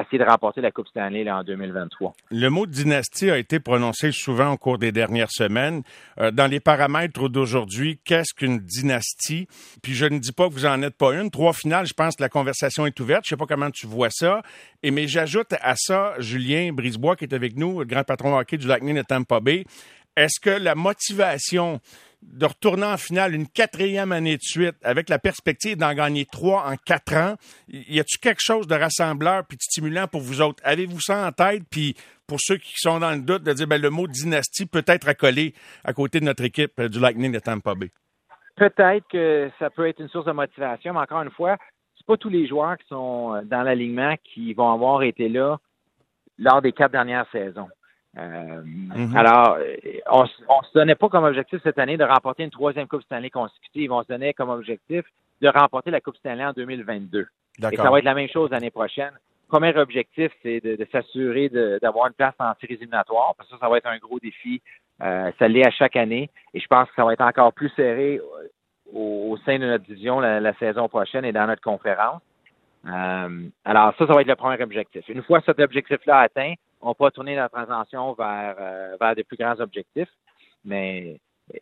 essayer 0.00 0.18
de 0.18 0.24
remporter 0.24 0.60
la 0.60 0.70
Coupe 0.70 0.88
Stanley 0.88 1.28
en 1.30 1.42
2023. 1.42 2.14
Le 2.30 2.48
mot 2.48 2.66
dynastie 2.66 3.30
a 3.30 3.36
été 3.36 3.60
prononcé 3.60 4.12
souvent 4.12 4.52
au 4.52 4.56
cours 4.56 4.78
des 4.78 4.92
dernières 4.92 5.30
semaines. 5.30 5.82
Euh, 6.18 6.30
dans 6.30 6.46
les 6.46 6.60
paramètres 6.60 7.28
d'aujourd'hui, 7.28 8.00
qu'est-ce 8.04 8.32
qu'une 8.34 8.58
dynastie? 8.58 9.46
Puis 9.82 9.92
je 9.92 10.06
ne 10.06 10.18
dis 10.18 10.32
pas 10.32 10.48
que 10.48 10.54
vous 10.54 10.66
en 10.66 10.80
êtes 10.82 10.96
pas 10.96 11.14
une. 11.14 11.30
Trois 11.30 11.52
finales, 11.52 11.86
je 11.86 11.92
pense 11.92 12.16
que 12.16 12.22
la 12.22 12.30
conversation 12.30 12.86
est 12.86 12.98
ouverte. 13.00 13.24
Je 13.24 13.30
sais 13.30 13.36
pas 13.36 13.46
comment 13.46 13.70
tu 13.70 13.86
vois 13.86 14.10
ça. 14.10 14.42
Et 14.82 14.90
mais 14.90 15.06
j'ajoute 15.06 15.52
à 15.60 15.74
ça 15.76 16.14
Julien 16.18 16.72
Brisebois 16.72 17.16
qui 17.16 17.24
est 17.24 17.34
avec 17.34 17.56
nous, 17.56 17.80
le 17.80 17.84
grand 17.84 18.04
patron 18.04 18.38
hockey 18.38 18.56
du 18.56 18.66
Lightning 18.66 18.96
de 18.96 19.02
Tampa 19.02 19.40
Bay. 19.40 19.64
Est-ce 20.16 20.38
que 20.40 20.50
la 20.50 20.76
motivation 20.76 21.80
de 22.32 22.46
retourner 22.46 22.86
en 22.86 22.96
finale 22.96 23.34
une 23.34 23.46
quatrième 23.46 24.12
année 24.12 24.36
de 24.36 24.42
suite 24.42 24.76
avec 24.82 25.08
la 25.08 25.18
perspective 25.18 25.76
d'en 25.76 25.94
gagner 25.94 26.24
trois 26.24 26.64
en 26.66 26.76
quatre 26.76 27.14
ans, 27.14 27.34
y 27.68 28.00
a-tu 28.00 28.18
quelque 28.18 28.40
chose 28.40 28.66
de 28.66 28.74
rassembleur 28.74 29.44
puis 29.46 29.56
de 29.56 29.62
stimulant 29.62 30.08
pour 30.08 30.20
vous 30.20 30.40
autres? 30.40 30.62
Avez-vous 30.64 31.00
ça 31.00 31.26
en 31.26 31.32
tête? 31.32 31.62
Puis 31.70 31.94
pour 32.26 32.38
ceux 32.40 32.56
qui 32.56 32.74
sont 32.76 32.98
dans 32.98 33.12
le 33.12 33.20
doute, 33.20 33.42
de 33.42 33.52
dire 33.52 33.66
ben, 33.66 33.80
le 33.80 33.90
mot 33.90 34.06
dynastie 34.08 34.66
peut 34.66 34.84
être 34.86 35.08
accolé 35.08 35.54
à 35.84 35.92
côté 35.92 36.20
de 36.20 36.24
notre 36.24 36.44
équipe 36.44 36.72
euh, 36.78 36.88
du 36.88 36.98
Lightning 36.98 37.32
de 37.32 37.38
Tampa 37.38 37.74
Bay. 37.74 37.90
Peut-être 38.56 39.06
que 39.08 39.50
ça 39.58 39.70
peut 39.70 39.88
être 39.88 40.00
une 40.00 40.08
source 40.08 40.26
de 40.26 40.32
motivation, 40.32 40.92
mais 40.92 41.00
encore 41.00 41.22
une 41.22 41.30
fois, 41.30 41.56
c'est 41.96 42.06
pas 42.06 42.16
tous 42.16 42.28
les 42.28 42.46
joueurs 42.46 42.76
qui 42.78 42.86
sont 42.88 43.34
euh, 43.34 43.42
dans 43.42 43.62
l'alignement 43.62 44.14
qui 44.22 44.54
vont 44.54 44.72
avoir 44.72 45.02
été 45.02 45.28
là 45.28 45.58
lors 46.38 46.62
des 46.62 46.72
quatre 46.72 46.92
dernières 46.92 47.30
saisons. 47.30 47.68
Euh, 48.16 48.62
mhm. 48.64 49.16
Alors, 49.16 49.58
on, 50.10 50.22
ne 50.22 50.28
se 50.28 50.74
donnait 50.74 50.94
pas 50.94 51.08
comme 51.08 51.24
objectif 51.24 51.60
cette 51.62 51.78
année 51.78 51.96
de 51.96 52.04
remporter 52.04 52.44
une 52.44 52.50
troisième 52.50 52.86
Coupe 52.86 53.02
Stanley 53.02 53.30
consécutive. 53.30 53.92
On 53.92 54.02
se 54.02 54.08
donnait 54.08 54.34
comme 54.34 54.50
objectif 54.50 55.04
de 55.40 55.48
remporter 55.48 55.90
la 55.90 56.00
Coupe 56.00 56.16
Stanley 56.16 56.44
en 56.44 56.52
2022. 56.52 57.26
Et 57.72 57.76
ça 57.76 57.90
va 57.90 57.98
être 57.98 58.04
la 58.04 58.14
même 58.14 58.28
chose 58.28 58.50
l'année 58.50 58.70
prochaine. 58.70 59.12
Premier 59.48 59.76
objectif, 59.76 60.32
c'est 60.42 60.60
de, 60.60 60.86
s'assurer 60.90 61.48
d'avoir 61.80 62.06
une 62.06 62.14
place 62.14 62.34
en 62.38 62.52
séries 62.60 62.74
éliminatoires, 62.74 63.34
parce 63.36 63.48
que 63.48 63.54
ça, 63.56 63.60
ça 63.60 63.68
va 63.68 63.78
être 63.78 63.86
un 63.86 63.98
gros 63.98 64.18
défi. 64.18 64.60
Euh, 65.02 65.30
ça 65.38 65.48
l'est 65.48 65.66
à 65.66 65.70
chaque 65.70 65.96
année. 65.96 66.30
Et 66.54 66.60
je 66.60 66.66
pense 66.66 66.88
que 66.88 66.94
ça 66.96 67.04
va 67.04 67.12
être 67.12 67.20
encore 67.20 67.52
plus 67.52 67.68
serré 67.70 68.20
au, 68.92 69.36
sein 69.44 69.58
de 69.58 69.66
notre 69.66 69.84
division 69.84 70.20
la, 70.20 70.54
saison 70.54 70.88
prochaine 70.88 71.24
et 71.24 71.32
dans 71.32 71.46
notre 71.46 71.62
conférence. 71.62 72.22
Euh, 72.86 73.48
alors, 73.64 73.94
ça, 73.98 74.06
ça 74.06 74.12
va 74.12 74.20
être 74.20 74.28
le 74.28 74.36
premier 74.36 74.62
objectif. 74.62 75.08
Une 75.08 75.22
fois 75.22 75.40
cet 75.44 75.58
objectif-là 75.58 76.20
atteint, 76.20 76.54
on 76.84 76.94
peut 76.94 77.10
tourner 77.10 77.34
la 77.34 77.48
transition 77.48 78.12
vers, 78.12 78.54
euh, 78.58 78.96
vers 79.00 79.14
des 79.14 79.24
plus 79.24 79.36
grands 79.36 79.58
objectifs, 79.58 80.10
mais 80.64 81.18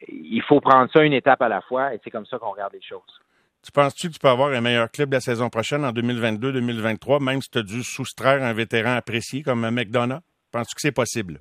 il 0.09 0.43
faut 0.43 0.61
prendre 0.61 0.91
ça 0.93 1.03
une 1.03 1.13
étape 1.13 1.43
à 1.43 1.49
la 1.49 1.61
fois 1.63 1.95
et 1.95 2.01
c'est 2.03 2.11
comme 2.11 2.27
ça 2.27 2.39
qu'on 2.39 2.51
regarde 2.51 2.73
les 2.73 2.83
choses. 2.83 3.21
Tu 3.65 3.71
penses-tu 3.71 4.09
que 4.09 4.15
tu 4.15 4.19
peux 4.19 4.29
avoir 4.29 4.51
un 4.51 4.61
meilleur 4.61 4.91
club 4.91 5.13
la 5.13 5.21
saison 5.21 5.49
prochaine 5.49 5.85
en 5.85 5.93
2022-2023, 5.93 7.23
même 7.23 7.41
si 7.41 7.49
tu 7.49 7.59
as 7.59 7.63
dû 7.63 7.83
soustraire 7.85 8.43
un 8.43 8.53
vétéran 8.53 8.97
apprécié 8.97 9.43
comme 9.43 9.69
McDonough? 9.71 10.21
Penses-tu 10.51 10.75
que 10.75 10.81
c'est 10.81 10.93
possible? 10.93 11.39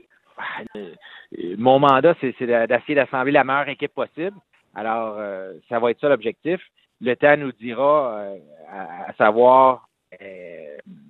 Euh, 0.76 0.94
mon 1.58 1.80
mandat, 1.80 2.14
c'est 2.22 2.36
d'essayer 2.40 2.96
d'assembler 2.96 3.32
la 3.32 3.44
meilleure 3.44 3.70
équipe 3.70 3.94
possible. 3.94 4.38
Alors, 4.76 5.16
euh, 5.18 5.54
ça 5.68 5.80
va 5.80 5.90
être 5.90 6.00
ça 6.00 6.10
l'objectif. 6.10 6.62
Le 7.02 7.16
temps 7.16 7.36
nous 7.38 7.52
dira 7.54 8.24
à, 8.72 9.14
savoir 9.14 9.88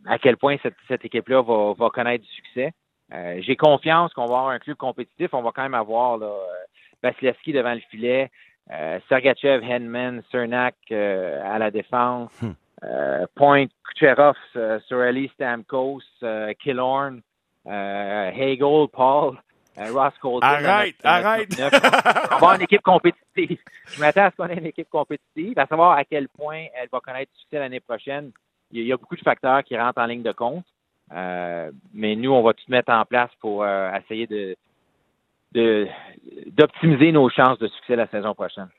à 0.06 0.18
quel 0.20 0.38
point 0.38 0.58
cette, 0.88 1.06
équipe-là 1.06 1.42
va, 1.42 1.90
connaître 1.90 2.24
du 2.24 2.32
succès. 2.32 2.74
Euh, 3.14 3.40
j'ai 3.42 3.56
confiance 3.56 4.14
qu'on 4.14 4.26
va 4.26 4.38
avoir 4.38 4.50
un 4.50 4.60
club 4.60 4.78
compétitif. 4.78 5.34
On 5.34 5.42
va 5.42 5.52
quand 5.54 5.64
même 5.64 5.74
avoir 5.74 6.18
là, 6.18 6.28
euh, 6.28 6.64
Vasilevski 7.04 7.52
devant 7.52 7.74
le 7.74 7.82
filet, 7.90 8.32
euh, 8.72 9.00
Sergachev, 9.10 9.64
Henman, 9.64 10.22
Cernak 10.32 10.76
à 10.92 11.60
la 11.60 11.72
défense. 11.72 12.32
Hmm. 12.42 12.54
Point, 13.36 13.68
Kucherov, 13.84 14.36
Sorelli, 14.88 15.30
Stamkos, 15.36 16.02
Killorn, 16.60 17.22
Hagel, 17.66 18.88
Paul. 18.92 19.38
Ross 19.78 20.14
Colton. 20.22 20.46
Arrête, 20.46 20.96
arrête. 21.02 21.50
On 21.58 21.70
va 21.70 22.36
avoir 22.36 22.56
une 22.56 22.64
équipe 22.64 22.82
compétitive. 22.82 23.58
Je 23.86 24.02
m'attends 24.02 24.26
à 24.26 24.32
ce 24.32 24.36
qu'on 24.36 24.48
ait 24.48 24.58
une 24.58 24.66
équipe 24.66 24.90
compétitive, 24.90 25.58
à 25.58 25.66
savoir 25.66 25.98
à 25.98 26.04
quel 26.04 26.28
point 26.28 26.66
elle 26.76 26.90
va 26.92 27.00
connaître 27.00 27.32
succès 27.36 27.58
l'année 27.58 27.80
prochaine. 27.80 28.32
Il 28.72 28.86
y, 28.86 28.94
a, 28.94 28.98
beaucoup 28.98 29.16
de 29.16 29.22
facteurs 29.22 29.64
qui 29.64 29.78
rentrent 29.78 30.02
en 30.02 30.06
ligne 30.06 30.24
de 30.24 30.32
compte. 30.32 30.66
Euh, 31.14 31.72
mais 31.94 32.16
nous, 32.16 32.32
on 32.32 32.42
va 32.42 32.54
tout 32.54 32.64
mettre 32.70 32.92
en 32.92 33.06
place 33.06 33.32
pour 33.40 33.64
euh, 33.64 33.92
essayer 33.94 34.28
de 34.28 34.56
d'optimiser 35.54 37.12
nos 37.12 37.30
chances 37.30 37.60
de 37.60 37.68
succès 37.68 37.98
la 37.98 38.08
saison 38.08 38.34
prochaine. 38.34 38.70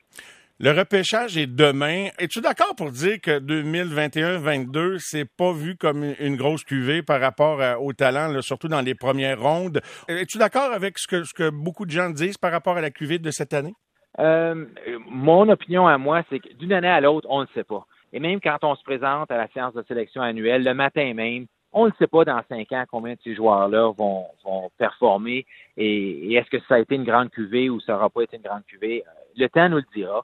Le 0.58 0.70
repêchage 0.70 1.36
est 1.36 1.46
demain. 1.46 2.08
Es-tu 2.18 2.40
d'accord 2.40 2.74
pour 2.76 2.90
dire 2.92 3.20
que 3.20 3.40
2021-22, 3.40 4.96
c'est 4.98 5.26
pas 5.36 5.52
vu 5.52 5.76
comme 5.76 6.14
une 6.18 6.36
grosse 6.36 6.64
cuvée 6.64 7.02
par 7.02 7.20
rapport 7.20 7.82
au 7.82 7.92
talent, 7.92 8.40
surtout 8.40 8.68
dans 8.68 8.80
les 8.80 8.94
premières 8.94 9.42
rondes? 9.42 9.82
Es-tu 10.08 10.38
d'accord 10.38 10.72
avec 10.72 10.98
ce 10.98 11.08
que, 11.08 11.24
ce 11.24 11.34
que 11.34 11.50
beaucoup 11.50 11.84
de 11.84 11.90
gens 11.90 12.08
disent 12.08 12.38
par 12.38 12.52
rapport 12.52 12.78
à 12.78 12.80
la 12.80 12.90
cuvée 12.90 13.18
de 13.18 13.30
cette 13.30 13.52
année? 13.52 13.74
Euh, 14.18 14.66
mon 15.08 15.48
opinion 15.48 15.86
à 15.86 15.98
moi, 15.98 16.22
c'est 16.28 16.38
que 16.38 16.52
d'une 16.54 16.72
année 16.72 16.88
à 16.88 17.00
l'autre, 17.00 17.26
on 17.30 17.40
ne 17.40 17.46
sait 17.54 17.64
pas. 17.64 17.86
Et 18.12 18.20
même 18.20 18.40
quand 18.40 18.58
on 18.62 18.74
se 18.74 18.82
présente 18.82 19.30
à 19.30 19.36
la 19.36 19.48
séance 19.48 19.74
de 19.74 19.82
sélection 19.82 20.22
annuelle, 20.22 20.64
le 20.64 20.74
matin 20.74 21.14
même, 21.14 21.46
on 21.72 21.86
ne 21.86 21.92
sait 21.98 22.06
pas 22.06 22.24
dans 22.24 22.40
cinq 22.48 22.70
ans 22.72 22.84
combien 22.90 23.14
de 23.14 23.18
ces 23.24 23.34
joueurs-là 23.34 23.92
vont, 23.96 24.26
vont 24.44 24.70
performer 24.76 25.46
et, 25.76 26.34
est-ce 26.34 26.50
que 26.50 26.60
ça 26.68 26.74
a 26.74 26.78
été 26.80 26.94
une 26.94 27.04
grande 27.04 27.30
cuvée 27.30 27.70
ou 27.70 27.80
ça 27.80 27.92
n'aura 27.94 28.10
pas 28.10 28.22
été 28.22 28.36
une 28.36 28.42
grande 28.42 28.64
cuvée. 28.66 29.02
Le 29.36 29.48
temps 29.48 29.68
nous 29.68 29.78
le 29.78 29.84
dira. 29.94 30.22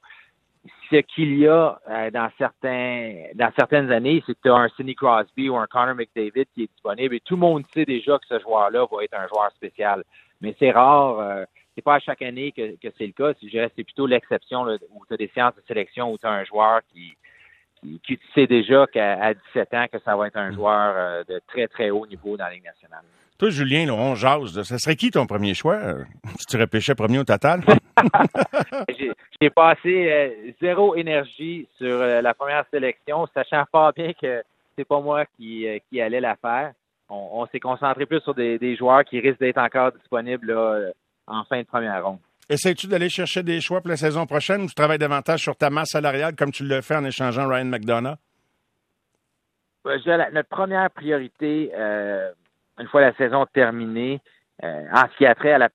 Ce 0.90 0.96
qu'il 0.96 1.38
y 1.38 1.46
a 1.46 1.80
euh, 1.88 2.10
dans 2.10 2.28
certains 2.36 3.14
dans 3.34 3.50
certaines 3.56 3.90
années, 3.90 4.22
c'est 4.26 4.34
que 4.34 4.40
tu 4.42 4.50
as 4.50 4.56
un 4.56 4.68
Sidney 4.70 4.94
Crosby 4.94 5.48
ou 5.48 5.56
un 5.56 5.66
Connor 5.66 5.94
McDavid 5.94 6.44
qui 6.54 6.64
est 6.64 6.70
disponible 6.70 7.14
et 7.14 7.20
tout 7.20 7.34
le 7.34 7.40
monde 7.40 7.64
sait 7.72 7.86
déjà 7.86 8.18
que 8.18 8.26
ce 8.26 8.38
joueur-là 8.40 8.86
va 8.90 9.04
être 9.04 9.14
un 9.14 9.26
joueur 9.28 9.50
spécial. 9.52 10.04
Mais 10.42 10.54
c'est 10.58 10.70
rare. 10.70 11.20
Euh, 11.20 11.44
c'est 11.74 11.82
pas 11.82 11.94
à 11.94 12.00
chaque 12.00 12.22
année 12.22 12.50
que, 12.50 12.76
que 12.76 12.92
c'est 12.98 13.06
le 13.06 13.12
cas. 13.12 13.32
C'est 13.40 13.84
plutôt 13.84 14.06
l'exception 14.06 14.64
où 14.64 15.06
tu 15.06 15.14
as 15.14 15.16
des 15.16 15.30
séances 15.32 15.54
de 15.54 15.62
sélection 15.66 16.12
où 16.12 16.18
tu 16.18 16.26
as 16.26 16.32
un 16.32 16.44
joueur 16.44 16.80
qui, 16.92 17.16
qui, 17.80 18.18
sait 18.34 18.46
déjà 18.46 18.86
qu'à 18.86 19.34
17 19.34 19.74
ans 19.74 19.86
que 19.92 19.98
ça 20.04 20.16
va 20.16 20.26
être 20.26 20.36
un 20.36 20.50
mm. 20.50 20.54
joueur 20.54 20.94
euh, 20.96 21.24
de 21.24 21.40
très, 21.46 21.68
très 21.68 21.90
haut 21.90 22.06
niveau 22.06 22.36
dans 22.36 22.44
la 22.44 22.52
Ligue 22.52 22.64
nationale. 22.64 23.02
Toi, 23.38 23.50
Julien, 23.50 23.86
là, 23.86 23.94
on 23.94 24.14
jase. 24.14 24.62
Ça 24.62 24.78
serait 24.78 24.96
qui 24.96 25.10
ton 25.10 25.26
premier 25.26 25.54
choix? 25.54 25.76
Euh, 25.76 26.04
si 26.38 26.46
tu 26.46 26.56
repêchais 26.56 26.94
premier 26.94 27.18
au 27.18 27.24
total? 27.24 27.62
J'ai 29.40 29.50
passé 29.50 30.10
euh, 30.10 30.52
zéro 30.60 30.96
énergie 30.96 31.68
sur 31.78 31.98
la 31.98 32.34
première 32.34 32.64
sélection, 32.72 33.28
sachant 33.32 33.64
fort 33.70 33.92
bien 33.92 34.12
que 34.20 34.42
c'est 34.76 34.84
pas 34.84 35.00
moi 35.00 35.24
qui, 35.36 35.66
qui 35.88 36.00
allait 36.00 36.20
la 36.20 36.36
faire. 36.36 36.72
On, 37.10 37.46
s'est 37.46 37.60
concentré 37.60 38.04
plus 38.04 38.20
sur 38.20 38.34
des, 38.34 38.58
des 38.58 38.76
joueurs 38.76 39.02
qui 39.02 39.18
risquent 39.18 39.40
d'être 39.40 39.58
encore 39.58 39.92
disponibles 39.92 40.52
là, 40.52 40.90
en 41.26 41.42
fin 41.44 41.60
de 41.60 41.66
première 41.66 42.04
ronde. 42.04 42.18
Essayes-tu 42.50 42.86
d'aller 42.86 43.10
chercher 43.10 43.42
des 43.42 43.60
choix 43.60 43.80
pour 43.82 43.90
la 43.90 43.96
saison 43.96 44.24
prochaine 44.24 44.62
ou 44.62 44.66
tu 44.66 44.74
travailles 44.74 44.98
davantage 44.98 45.40
sur 45.40 45.54
ta 45.54 45.68
masse 45.68 45.90
salariale 45.90 46.34
comme 46.34 46.50
tu 46.50 46.64
le 46.64 46.80
fais 46.80 46.96
en 46.96 47.04
échangeant 47.04 47.46
Ryan 47.46 47.66
McDonough? 47.66 48.16
notre 49.84 50.48
première 50.48 50.90
priorité, 50.90 51.70
euh, 51.74 52.30
une 52.78 52.88
fois 52.88 53.00
la 53.00 53.14
saison 53.14 53.46
terminée, 53.46 54.20
euh, 54.62 54.84
en 54.92 55.08
ce 55.08 55.16
qui 55.16 55.26
a 55.26 55.34
trait 55.34 55.52
à 55.52 55.58
la 55.58 55.68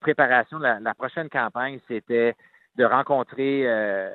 préparation 0.00 0.58
de 0.58 0.64
la, 0.64 0.94
prochaine 0.94 1.28
campagne, 1.28 1.78
c'était 1.86 2.34
de 2.76 2.84
rencontrer 2.84 3.62
euh, 3.66 4.10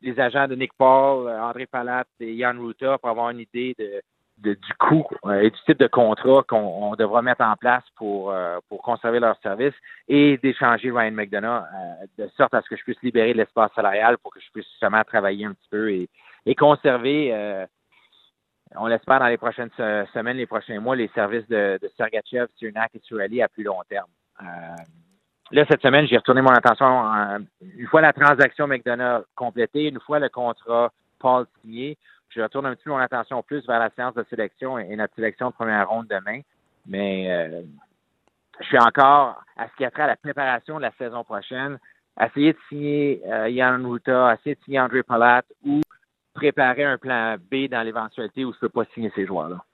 les 0.00 0.18
agents 0.20 0.48
de 0.48 0.54
Nick 0.54 0.72
Paul, 0.78 1.28
André 1.28 1.66
Palat 1.66 2.04
et 2.20 2.38
Jan 2.38 2.58
Ruta 2.58 2.98
pour 2.98 3.10
avoir 3.10 3.30
une 3.30 3.40
idée 3.40 3.74
de 3.78 4.00
du 4.38 4.74
coût 4.78 5.06
euh, 5.26 5.40
et 5.40 5.50
du 5.50 5.58
type 5.64 5.78
de 5.78 5.86
contrat 5.86 6.42
qu'on 6.48 6.94
devra 6.96 7.22
mettre 7.22 7.42
en 7.42 7.56
place 7.56 7.84
pour, 7.96 8.30
euh, 8.30 8.58
pour 8.68 8.82
conserver 8.82 9.20
leur 9.20 9.38
service 9.40 9.74
et 10.08 10.38
d'échanger 10.38 10.90
Ryan 10.90 11.12
McDonough 11.12 11.62
euh, 11.62 12.06
de 12.18 12.28
sorte 12.36 12.52
à 12.54 12.60
ce 12.62 12.68
que 12.68 12.76
je 12.76 12.82
puisse 12.82 13.00
libérer 13.02 13.32
de 13.32 13.38
l'espace 13.38 13.70
salarial 13.74 14.18
pour 14.18 14.32
que 14.32 14.40
je 14.40 14.50
puisse 14.52 14.68
justement 14.70 15.02
travailler 15.04 15.46
un 15.46 15.52
petit 15.52 15.68
peu 15.70 15.90
et, 15.90 16.08
et 16.46 16.54
conserver, 16.54 17.32
on 18.76 18.86
l'espère 18.86 19.20
dans 19.20 19.28
les 19.28 19.38
prochaines 19.38 19.70
semaines, 20.12 20.36
les 20.36 20.46
prochains 20.46 20.80
mois, 20.80 20.96
les 20.96 21.08
services 21.14 21.46
de, 21.48 21.78
de 21.80 21.90
Sergachev, 21.96 22.48
Cernak 22.58 22.90
et 22.94 23.00
Surali 23.04 23.40
à 23.40 23.48
plus 23.48 23.62
long 23.62 23.80
terme. 23.88 24.10
là, 25.52 25.64
cette 25.70 25.80
semaine, 25.80 26.06
j'ai 26.06 26.16
retourné 26.16 26.42
mon 26.42 26.50
attention 26.50 27.38
une 27.60 27.86
fois 27.86 28.00
la 28.00 28.12
transaction 28.12 28.66
McDonough 28.66 29.24
complétée, 29.36 29.88
une 29.88 30.00
fois 30.00 30.18
le 30.18 30.28
contrat 30.28 30.90
Paul 31.18 31.46
signé 31.60 31.96
je 32.34 32.42
retourne 32.42 32.66
un 32.66 32.74
petit 32.74 32.84
peu 32.84 32.90
mon 32.90 32.98
attention 32.98 33.42
plus 33.42 33.64
vers 33.66 33.78
la 33.78 33.90
séance 33.90 34.14
de 34.14 34.24
sélection 34.28 34.78
et, 34.78 34.94
notre 34.96 35.14
sélection 35.14 35.50
de 35.50 35.54
première 35.54 35.88
ronde 35.88 36.08
demain. 36.08 36.40
Mais 36.86 37.30
euh, 37.30 37.62
je 38.60 38.66
suis 38.66 38.78
encore 38.78 39.42
à 39.56 39.68
ce 39.68 39.76
qui 39.76 39.84
a 39.84 39.90
trait 39.90 40.02
à 40.02 40.08
la 40.08 40.16
préparation 40.16 40.76
de 40.76 40.82
la 40.82 40.92
saison 40.98 41.24
prochaine, 41.24 41.78
essayer 42.20 42.52
de 42.52 42.58
signer 42.68 43.22
euh, 43.26 43.48
Yann 43.48 43.86
Ruta, 43.86 44.34
essayer 44.34 44.56
de 44.56 44.60
signer 44.62 44.80
André 44.80 45.02
Palat 45.02 45.42
ou 45.64 45.80
préparer 46.34 46.84
un 46.84 46.98
plan 46.98 47.36
B 47.38 47.68
dans 47.68 47.82
l'éventualité 47.82 48.44
où 48.44 48.52
je 48.52 48.56
ne 48.56 48.60
peux 48.60 48.68
pas 48.68 48.84
signer 48.92 49.12
ces 49.14 49.26
joueurs-là. 49.26 49.64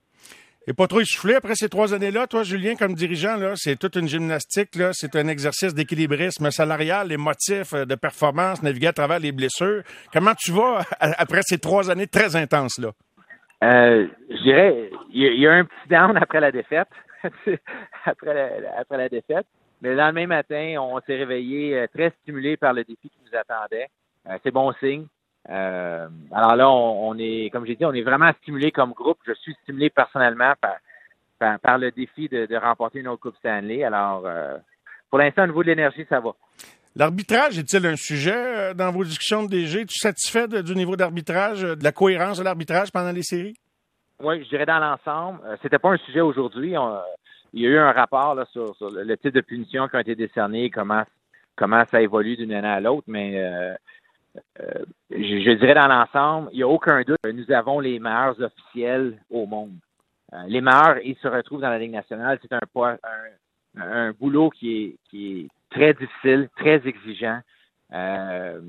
Et 0.70 0.72
pas 0.72 0.86
trop 0.86 1.00
essoufflé 1.00 1.34
après 1.34 1.56
ces 1.56 1.68
trois 1.68 1.94
années-là, 1.94 2.28
toi, 2.28 2.44
Julien, 2.44 2.76
comme 2.76 2.94
dirigeant, 2.94 3.36
c'est 3.56 3.76
toute 3.76 3.96
une 3.96 4.06
gymnastique, 4.06 4.78
c'est 4.92 5.16
un 5.16 5.26
exercice 5.26 5.74
d'équilibrisme 5.74 6.48
salarial, 6.52 7.08
les 7.08 7.16
motifs 7.16 7.74
euh, 7.74 7.84
de 7.84 7.96
performance, 7.96 8.62
naviguer 8.62 8.86
à 8.86 8.92
travers 8.92 9.18
les 9.18 9.32
blessures. 9.32 9.82
Comment 10.12 10.30
tu 10.38 10.52
vas 10.52 10.82
après 11.00 11.40
ces 11.42 11.58
trois 11.58 11.90
années 11.90 12.06
très 12.06 12.36
intenses-là? 12.36 12.90
Euh, 13.64 14.06
je 14.30 14.42
dirais, 14.44 14.90
il 15.12 15.40
y, 15.40 15.46
a 15.48 15.54
un 15.54 15.64
petit 15.64 15.88
down 15.88 16.16
après 16.22 16.38
la 16.38 16.52
défaite, 16.52 16.88
après, 18.04 18.32
la, 18.34 18.78
après 18.78 18.96
la 18.96 19.08
défaite. 19.08 19.46
Mais 19.82 19.88
le 19.88 19.96
lendemain 19.96 20.28
matin, 20.28 20.76
on 20.78 21.00
s'est 21.00 21.16
réveillé 21.16 21.76
euh, 21.80 21.86
très 21.92 22.10
stimulé 22.22 22.56
par 22.56 22.74
le 22.74 22.84
défi 22.84 23.10
qui 23.10 23.18
nous 23.24 23.36
attendait. 23.36 23.88
c'est 24.44 24.52
bon 24.52 24.72
signe. 24.74 25.06
Euh, 25.48 26.08
alors 26.32 26.56
là, 26.56 26.70
on, 26.70 27.16
est, 27.18 27.50
comme 27.50 27.66
j'ai 27.66 27.76
dit, 27.76 27.84
on 27.84 27.92
est 27.92 28.02
vraiment 28.02 28.30
stimulé 28.42 28.70
comme 28.70 28.92
groupe. 28.92 29.18
Je 29.26 29.32
suis 29.34 29.54
stimulé 29.62 29.90
personnellement 29.90 30.52
par, 30.60 31.58
par, 31.58 31.78
le 31.78 31.90
défi 31.90 32.28
de, 32.28 32.56
remporter 32.56 33.00
une 33.00 33.08
autre 33.08 33.22
Coupe 33.22 33.36
Stanley. 33.36 33.82
Alors, 33.82 34.22
euh, 34.26 34.58
pour 35.08 35.18
l'instant, 35.18 35.44
au 35.44 35.46
niveau 35.46 35.62
de 35.62 35.68
l'énergie, 35.68 36.06
ça 36.08 36.20
va. 36.20 36.32
L'arbitrage 36.96 37.58
est-il 37.58 37.86
un 37.86 37.96
sujet 37.96 38.34
euh, 38.34 38.74
dans 38.74 38.90
vos 38.90 39.04
discussions 39.04 39.44
de 39.44 39.48
DG? 39.48 39.86
Tu 39.86 39.98
satisfait 39.98 40.48
du 40.48 40.74
niveau 40.74 40.96
d'arbitrage, 40.96 41.62
de 41.62 41.82
la 41.82 41.92
cohérence 41.92 42.38
de 42.38 42.44
l'arbitrage 42.44 42.90
pendant 42.92 43.12
les 43.12 43.22
séries? 43.22 43.56
Oui, 44.22 44.44
je 44.44 44.48
dirais 44.50 44.66
dans 44.66 44.78
l'ensemble. 44.78 45.40
C'était 45.62 45.78
pas 45.78 45.90
un 45.90 45.96
sujet 45.98 46.20
aujourd'hui. 46.20 46.74
Il 47.54 47.62
y 47.62 47.66
a 47.66 47.70
eu 47.70 47.78
un 47.78 47.92
rapport 47.92 48.36
sur, 48.52 48.74
le 48.80 49.16
type 49.16 49.32
de 49.32 49.40
punition 49.40 49.88
qui 49.88 49.96
ont 49.96 50.00
été 50.00 50.14
décernées, 50.14 50.68
comment, 50.68 51.04
comment 51.56 51.84
ça 51.90 52.02
évolue 52.02 52.36
d'une 52.36 52.52
année 52.52 52.68
à 52.68 52.80
l'autre, 52.80 53.04
mais 53.06 53.42
euh, 53.42 53.74
je, 55.10 55.54
dirais 55.54 55.74
dans 55.74 55.88
l'ensemble, 55.88 56.50
il 56.52 56.56
n'y 56.56 56.62
a 56.62 56.68
aucun 56.68 57.02
doute 57.02 57.18
que 57.22 57.30
nous 57.30 57.50
avons 57.50 57.80
les 57.80 57.98
meilleurs 57.98 58.40
officiels 58.40 59.20
au 59.30 59.46
monde. 59.46 59.74
Euh, 60.32 60.42
les 60.46 60.60
meilleurs, 60.60 60.98
ils 61.04 61.16
se 61.16 61.28
retrouvent 61.28 61.60
dans 61.60 61.70
la 61.70 61.78
Ligue 61.78 61.92
nationale. 61.92 62.38
C'est 62.42 62.52
un, 62.52 64.12
boulot 64.12 64.50
qui 64.50 64.98
est, 65.12 65.48
très 65.70 65.94
difficile, 65.94 66.48
très 66.56 66.86
exigeant. 66.86 67.40
Euh, 67.92 68.60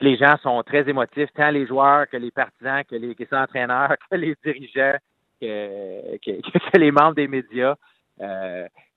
les 0.00 0.16
gens 0.16 0.36
sont 0.42 0.62
très 0.62 0.88
émotifs, 0.88 1.30
tant 1.34 1.50
les 1.50 1.66
joueurs 1.66 2.08
que 2.08 2.16
les 2.16 2.30
partisans, 2.30 2.84
que 2.84 2.96
les, 2.96 3.14
que 3.14 3.22
les 3.24 3.34
entraîneurs, 3.34 3.94
que 4.10 4.16
les 4.16 4.34
dirigeants, 4.44 4.96
que, 5.40 6.16
que, 6.18 6.78
les 6.78 6.90
membres 6.90 7.14
des 7.14 7.28
médias. 7.28 7.76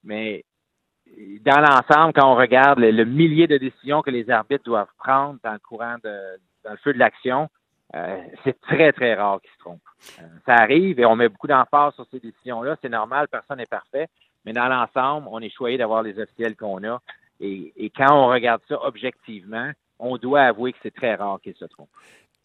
mais 0.03 0.43
dans 1.45 1.59
l'ensemble, 1.59 2.13
quand 2.13 2.31
on 2.31 2.35
regarde 2.35 2.79
le, 2.79 3.05
millier 3.05 3.47
de 3.47 3.57
décisions 3.57 4.01
que 4.01 4.09
les 4.09 4.29
arbitres 4.29 4.63
doivent 4.63 4.91
prendre 4.97 5.39
dans 5.43 5.53
le 5.53 5.59
courant 5.59 5.95
de, 6.03 6.39
dans 6.63 6.71
le 6.71 6.77
feu 6.77 6.93
de 6.93 6.99
l'action, 6.99 7.49
euh, 7.95 8.17
c'est 8.43 8.59
très, 8.61 8.91
très 8.91 9.13
rare 9.13 9.39
qu'ils 9.41 9.51
se 9.51 9.59
trompent. 9.59 9.79
Euh, 10.19 10.23
ça 10.45 10.55
arrive 10.55 10.99
et 10.99 11.05
on 11.05 11.15
met 11.15 11.29
beaucoup 11.29 11.47
d'emphase 11.47 11.93
sur 11.95 12.05
ces 12.11 12.19
décisions-là. 12.19 12.75
C'est 12.81 12.89
normal, 12.89 13.27
personne 13.29 13.57
n'est 13.57 13.65
parfait. 13.65 14.07
Mais 14.43 14.53
dans 14.53 14.67
l'ensemble, 14.67 15.27
on 15.31 15.39
est 15.39 15.49
choyé 15.49 15.77
d'avoir 15.77 16.03
les 16.03 16.19
officiels 16.19 16.55
qu'on 16.55 16.83
a. 16.83 16.99
Et, 17.39 17.73
et, 17.77 17.89
quand 17.89 18.13
on 18.13 18.27
regarde 18.27 18.61
ça 18.67 18.79
objectivement, 18.83 19.71
on 19.99 20.17
doit 20.17 20.41
avouer 20.41 20.73
que 20.73 20.79
c'est 20.83 20.93
très 20.93 21.15
rare 21.15 21.39
qu'ils 21.41 21.55
se 21.55 21.65
trompent. 21.65 21.89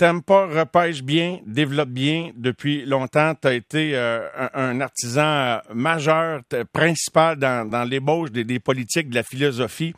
Tampa 0.00 0.46
repêche 0.46 1.02
bien, 1.02 1.40
développe 1.44 1.90
bien 1.90 2.30
depuis 2.34 2.86
longtemps. 2.86 3.34
Tu 3.34 3.48
as 3.48 3.52
été 3.52 3.90
euh, 3.94 4.26
un, 4.54 4.80
artisan 4.80 5.20
euh, 5.20 5.58
majeur, 5.74 6.40
principal 6.72 7.36
dans, 7.36 7.68
dans 7.68 7.84
l'ébauche 7.84 8.30
des, 8.30 8.44
des, 8.44 8.60
politiques, 8.60 9.10
de 9.10 9.14
la 9.16 9.22
philosophie. 9.22 9.92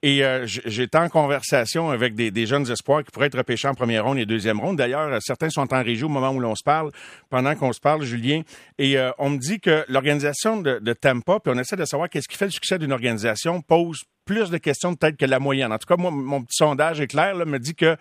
Et 0.00 0.24
euh, 0.24 0.46
j'étais 0.46 0.98
en 0.98 1.08
conversation 1.08 1.90
avec 1.90 2.14
des, 2.14 2.30
des, 2.30 2.46
jeunes 2.46 2.70
espoirs 2.70 3.02
qui 3.02 3.10
pourraient 3.10 3.26
être 3.26 3.38
repêchés 3.38 3.66
en 3.66 3.74
première 3.74 4.04
ronde 4.04 4.18
et 4.18 4.26
deuxième 4.26 4.60
ronde. 4.60 4.76
D'ailleurs, 4.76 5.20
certains 5.20 5.50
sont 5.50 5.74
en 5.74 5.82
régie 5.82 6.04
au 6.04 6.08
moment 6.08 6.30
où 6.30 6.38
l'on 6.38 6.54
se 6.54 6.62
parle, 6.62 6.92
pendant 7.28 7.56
qu'on 7.56 7.72
se 7.72 7.80
parle, 7.80 8.04
Julien. 8.04 8.42
Et 8.78 8.96
on 9.18 9.30
me 9.30 9.38
dit 9.38 9.58
que 9.58 9.84
l'organisation 9.88 10.60
de, 10.60 10.78
de 10.78 10.92
Tampa, 10.92 11.40
puis 11.40 11.52
on 11.52 11.58
essaie 11.58 11.74
de 11.74 11.84
savoir 11.84 12.08
qu'est-ce 12.08 12.28
qui 12.28 12.36
fait 12.36 12.44
le 12.44 12.52
succès 12.52 12.78
d'une 12.78 12.92
organisation, 12.92 13.60
pose 13.60 14.04
plus 14.24 14.50
de 14.50 14.58
questions 14.58 14.94
peut-être 14.94 15.16
que 15.16 15.24
la 15.24 15.40
moyenne. 15.40 15.72
En 15.72 15.78
tout 15.78 15.88
cas, 15.88 15.96
moi, 15.96 16.12
mon 16.12 16.42
petit 16.42 16.58
sondage 16.58 17.00
est 17.00 17.08
clair, 17.08 17.34
là, 17.34 17.44
me 17.44 17.58
dit 17.58 17.74
que 17.74 17.96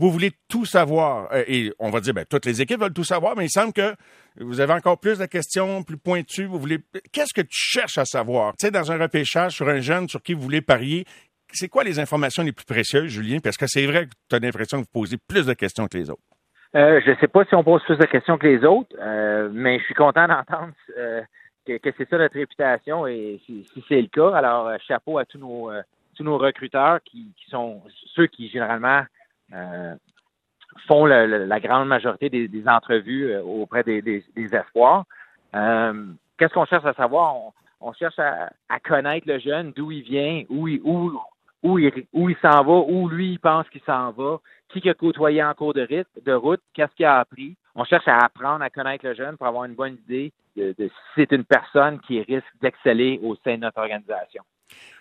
vous 0.00 0.10
voulez 0.10 0.32
tout 0.48 0.64
savoir. 0.64 1.28
Euh, 1.32 1.44
et 1.46 1.72
on 1.78 1.90
va 1.90 2.00
dire, 2.00 2.14
ben, 2.14 2.24
toutes 2.24 2.46
les 2.46 2.62
équipes 2.62 2.80
veulent 2.80 2.92
tout 2.92 3.04
savoir, 3.04 3.36
mais 3.36 3.44
il 3.44 3.50
semble 3.50 3.72
que 3.72 3.94
vous 4.38 4.60
avez 4.60 4.72
encore 4.72 4.98
plus 4.98 5.18
de 5.18 5.26
questions 5.26 5.82
plus 5.82 5.98
pointues. 5.98 6.46
Vous 6.46 6.58
voulez, 6.58 6.78
qu'est-ce 7.12 7.34
que 7.34 7.42
tu 7.42 7.48
cherches 7.52 7.98
à 7.98 8.06
savoir? 8.06 8.54
Tu 8.58 8.66
sais, 8.66 8.72
dans 8.72 8.90
un 8.90 8.98
repêchage 8.98 9.52
sur 9.52 9.68
un 9.68 9.80
jeune 9.80 10.08
sur 10.08 10.22
qui 10.22 10.32
vous 10.32 10.40
voulez 10.40 10.62
parier, 10.62 11.04
c'est 11.52 11.68
quoi 11.68 11.84
les 11.84 11.98
informations 11.98 12.42
les 12.42 12.52
plus 12.52 12.64
précieuses, 12.64 13.08
Julien? 13.10 13.38
Parce 13.42 13.58
que 13.58 13.66
c'est 13.66 13.84
vrai 13.86 14.06
que 14.06 14.12
tu 14.28 14.36
as 14.36 14.38
l'impression 14.38 14.78
que 14.78 14.84
vous 14.84 15.00
posez 15.00 15.16
plus 15.18 15.44
de 15.46 15.52
questions 15.52 15.86
que 15.86 15.98
les 15.98 16.08
autres. 16.08 16.22
Euh, 16.76 17.00
je 17.04 17.10
ne 17.10 17.16
sais 17.16 17.28
pas 17.28 17.44
si 17.44 17.54
on 17.54 17.64
pose 17.64 17.82
plus 17.84 17.98
de 17.98 18.06
questions 18.06 18.38
que 18.38 18.46
les 18.46 18.64
autres, 18.64 18.96
euh, 19.00 19.50
mais 19.52 19.80
je 19.80 19.84
suis 19.84 19.94
content 19.94 20.26
d'entendre 20.28 20.72
que, 21.66 21.92
c'est 21.98 22.08
ça 22.08 22.16
notre 22.16 22.38
réputation 22.38 23.06
et 23.06 23.40
si, 23.44 23.66
c'est 23.88 24.00
le 24.00 24.08
cas, 24.08 24.34
alors 24.34 24.70
chapeau 24.86 25.18
à 25.18 25.24
tous 25.24 25.38
nos 25.38 25.70
tous 26.20 26.24
nos 26.24 26.38
recruteurs 26.38 27.00
qui, 27.02 27.32
sont 27.48 27.82
ceux 28.14 28.26
qui 28.26 28.50
généralement 28.50 29.02
font 30.86 31.06
la 31.06 31.60
grande 31.60 31.88
majorité 31.88 32.30
des, 32.30 32.68
entrevues 32.68 33.36
auprès 33.38 33.82
des, 33.82 34.24
espoirs. 34.36 35.04
Qu'est-ce 35.52 36.54
qu'on 36.54 36.66
cherche 36.66 36.86
à 36.86 36.94
savoir? 36.94 37.34
On, 37.80 37.92
cherche 37.92 38.18
à, 38.18 38.80
connaître 38.80 39.26
le 39.28 39.38
jeune, 39.38 39.72
d'où 39.72 39.90
il 39.90 40.02
vient, 40.02 40.42
où 40.48 40.68
il, 40.68 40.80
où, 40.82 41.18
où 41.62 41.78
il, 41.78 42.06
où 42.12 42.28
il 42.28 42.36
s'en 42.36 42.62
va, 42.62 42.84
où 42.86 43.08
lui 43.08 43.32
il 43.32 43.38
pense 43.38 43.68
qu'il 43.68 43.82
s'en 43.82 44.10
va, 44.12 44.38
qui 44.68 44.88
a 44.88 44.94
côtoyé 44.94 45.42
en 45.42 45.54
cours 45.54 45.74
de, 45.74 45.86
de 46.24 46.32
route, 46.32 46.60
qu'est-ce 46.74 46.94
qu'il 46.94 47.06
a 47.06 47.18
appris. 47.18 47.56
On 47.74 47.84
cherche 47.84 48.08
à 48.08 48.18
apprendre 48.18 48.62
à 48.62 48.70
connaître 48.70 49.06
le 49.06 49.14
jeune 49.14 49.36
pour 49.36 49.46
avoir 49.46 49.64
une 49.64 49.74
bonne 49.74 49.96
idée 50.08 50.32
de, 50.56 50.74
si 50.78 50.90
c'est 51.14 51.32
une 51.32 51.44
personne 51.44 52.00
qui 52.00 52.20
risque 52.22 52.52
d'exceller 52.60 53.20
au 53.22 53.36
sein 53.36 53.56
de 53.56 53.60
notre 53.62 53.78
organisation. 53.78 54.42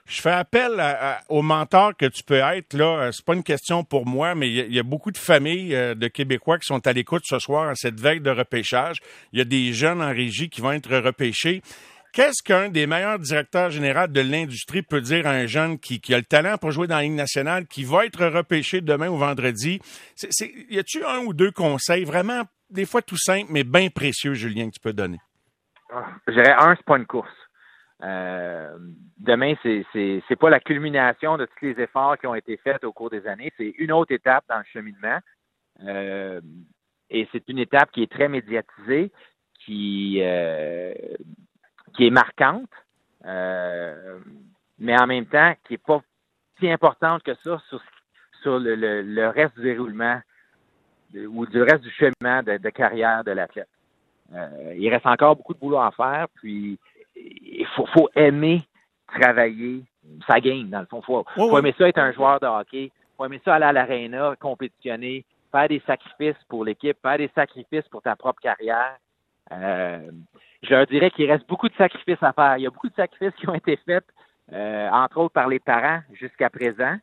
Je 0.09 0.21
fais 0.21 0.31
appel 0.31 0.81
au 1.29 1.43
mentor 1.43 1.95
que 1.95 2.07
tu 2.07 2.23
peux 2.23 2.39
être. 2.39 2.73
Là, 2.73 2.99
euh, 2.99 3.11
c'est 3.11 3.23
pas 3.23 3.35
une 3.35 3.43
question 3.43 3.83
pour 3.83 4.07
moi, 4.07 4.33
mais 4.33 4.49
il 4.49 4.73
y, 4.73 4.79
a 4.79 4.83
beaucoup 4.83 5.11
de 5.11 5.19
familles 5.19 5.75
euh, 5.75 5.93
de 5.93 6.07
Québécois 6.07 6.57
qui 6.57 6.65
sont 6.65 6.85
à 6.87 6.93
l'écoute 6.93 7.21
ce 7.25 7.37
soir 7.37 7.69
à 7.69 7.75
cette 7.75 7.99
veille 7.99 8.19
de 8.19 8.31
repêchage. 8.31 8.97
Il 9.33 9.37
y 9.37 9.41
a 9.43 9.45
des 9.45 9.71
jeunes 9.71 10.01
en 10.01 10.09
régie 10.09 10.49
qui 10.49 10.61
vont 10.61 10.71
être 10.71 10.97
repêchés. 10.97 11.61
Qu'est-ce 12.11 12.41
qu'un 12.41 12.69
des 12.69 12.87
meilleurs 12.87 13.19
directeurs 13.19 13.69
généraux 13.69 14.07
de 14.07 14.21
l'industrie 14.21 14.81
peut 14.81 14.99
dire 14.99 15.27
à 15.27 15.31
un 15.31 15.45
jeune 15.45 15.77
qui, 15.77 16.01
a 16.11 16.17
le 16.17 16.23
talent 16.23 16.57
pour 16.57 16.71
jouer 16.71 16.87
dans 16.87 16.95
la 16.95 17.03
Ligue 17.03 17.11
nationale, 17.11 17.67
qui 17.67 17.83
va 17.83 18.07
être 18.07 18.25
repêché 18.25 18.81
demain 18.81 19.09
ou 19.09 19.17
vendredi? 19.17 19.79
y 20.71 20.79
a-tu 20.79 21.05
un 21.05 21.19
ou 21.19 21.35
deux 21.35 21.51
conseils 21.51 22.03
vraiment, 22.03 22.41
des 22.71 22.85
fois 22.85 23.03
tout 23.03 23.17
simples, 23.17 23.51
mais 23.51 23.63
bien 23.63 23.89
précieux, 23.89 24.33
Julien, 24.33 24.69
que 24.69 24.73
tu 24.73 24.79
peux 24.79 24.93
donner? 24.93 25.19
Ah, 25.93 26.07
je 26.27 26.33
dirais 26.33 26.55
un, 26.57 26.75
c'est 26.75 26.85
pas 26.85 26.97
une 26.97 27.05
course. 27.05 27.29
Euh, 28.01 28.77
demain, 29.17 29.55
c'est, 29.61 29.85
c'est, 29.93 30.35
pas 30.37 30.49
la 30.49 30.59
culmination 30.59 31.37
de 31.37 31.45
tous 31.45 31.65
les 31.65 31.81
efforts 31.81 32.17
qui 32.17 32.27
ont 32.27 32.35
été 32.35 32.57
faits 32.57 32.83
au 32.83 32.93
cours 32.93 33.09
des 33.09 33.27
années. 33.27 33.51
C'est 33.57 33.73
une 33.77 33.91
autre 33.91 34.13
étape 34.13 34.45
dans 34.47 34.57
le 34.57 34.63
cheminement. 34.71 35.19
Euh, 35.83 36.39
et 37.09 37.27
c'est 37.31 37.47
une 37.49 37.59
étape 37.59 37.91
qui 37.91 38.03
est 38.03 38.11
très 38.11 38.29
médiatisée, 38.29 39.11
qui, 39.65 40.19
euh, 40.21 40.93
qui 41.95 42.07
est 42.07 42.11
marquante, 42.11 42.69
euh, 43.25 44.19
mais 44.77 44.99
en 44.99 45.07
même 45.07 45.25
temps 45.25 45.53
qui 45.65 45.73
n'est 45.73 45.77
pas 45.77 46.01
si 46.59 46.69
importante 46.69 47.23
que 47.23 47.33
ça 47.43 47.61
sur, 47.69 47.81
sur 48.41 48.59
le, 48.59 48.75
le, 48.75 49.27
reste 49.29 49.55
du 49.55 49.63
déroulement 49.63 50.21
ou 51.15 51.45
du 51.45 51.61
reste 51.61 51.81
du 51.81 51.91
chemin 51.91 52.43
de, 52.43 52.69
carrière 52.69 53.23
de 53.23 53.31
l'athlète. 53.31 53.69
Euh, 54.33 54.75
il 54.77 54.89
reste 54.89 55.07
encore 55.07 55.35
beaucoup 55.35 55.53
de 55.53 55.59
boulot 55.59 55.79
à 55.79 55.91
faire, 55.91 56.27
puis 56.35 56.79
il 57.19 57.67
faut, 57.75 57.85
faut 57.87 58.09
aimer 58.15 58.61
travailler 59.07 59.83
sa 60.27 60.39
game, 60.39 60.69
dans 60.69 60.79
le 60.79 60.85
fond. 60.85 61.01
Il 61.01 61.05
faut, 61.05 61.25
faut 61.35 61.57
aimer 61.57 61.73
ça 61.77 61.87
être 61.87 61.97
un 61.97 62.11
joueur 62.11 62.39
de 62.39 62.45
hockey, 62.45 62.85
il 62.85 62.91
faut 63.17 63.25
aimer 63.25 63.41
ça 63.43 63.55
aller 63.55 63.65
à 63.65 63.73
l'aréna, 63.73 64.35
compétitionner, 64.39 65.25
faire 65.51 65.67
des 65.67 65.81
sacrifices 65.85 66.41
pour 66.47 66.63
l'équipe, 66.65 66.97
faire 67.01 67.17
des 67.17 67.31
sacrifices 67.35 67.87
pour 67.89 68.01
ta 68.01 68.15
propre 68.15 68.41
carrière. 68.41 68.97
Euh, 69.51 70.11
je 70.63 70.69
leur 70.69 70.85
dirais 70.85 71.11
qu'il 71.11 71.29
reste 71.31 71.47
beaucoup 71.47 71.69
de 71.69 71.75
sacrifices 71.75 72.21
à 72.21 72.33
faire. 72.33 72.57
Il 72.57 72.63
y 72.63 72.67
a 72.67 72.69
beaucoup 72.69 72.89
de 72.89 72.95
sacrifices 72.95 73.35
qui 73.39 73.49
ont 73.49 73.55
été 73.55 73.77
faits, 73.85 74.05
euh, 74.53 74.89
entre 74.89 75.17
autres 75.17 75.33
par 75.33 75.47
les 75.47 75.59
parents 75.59 76.01
jusqu'à 76.13 76.49
présent. 76.49 76.97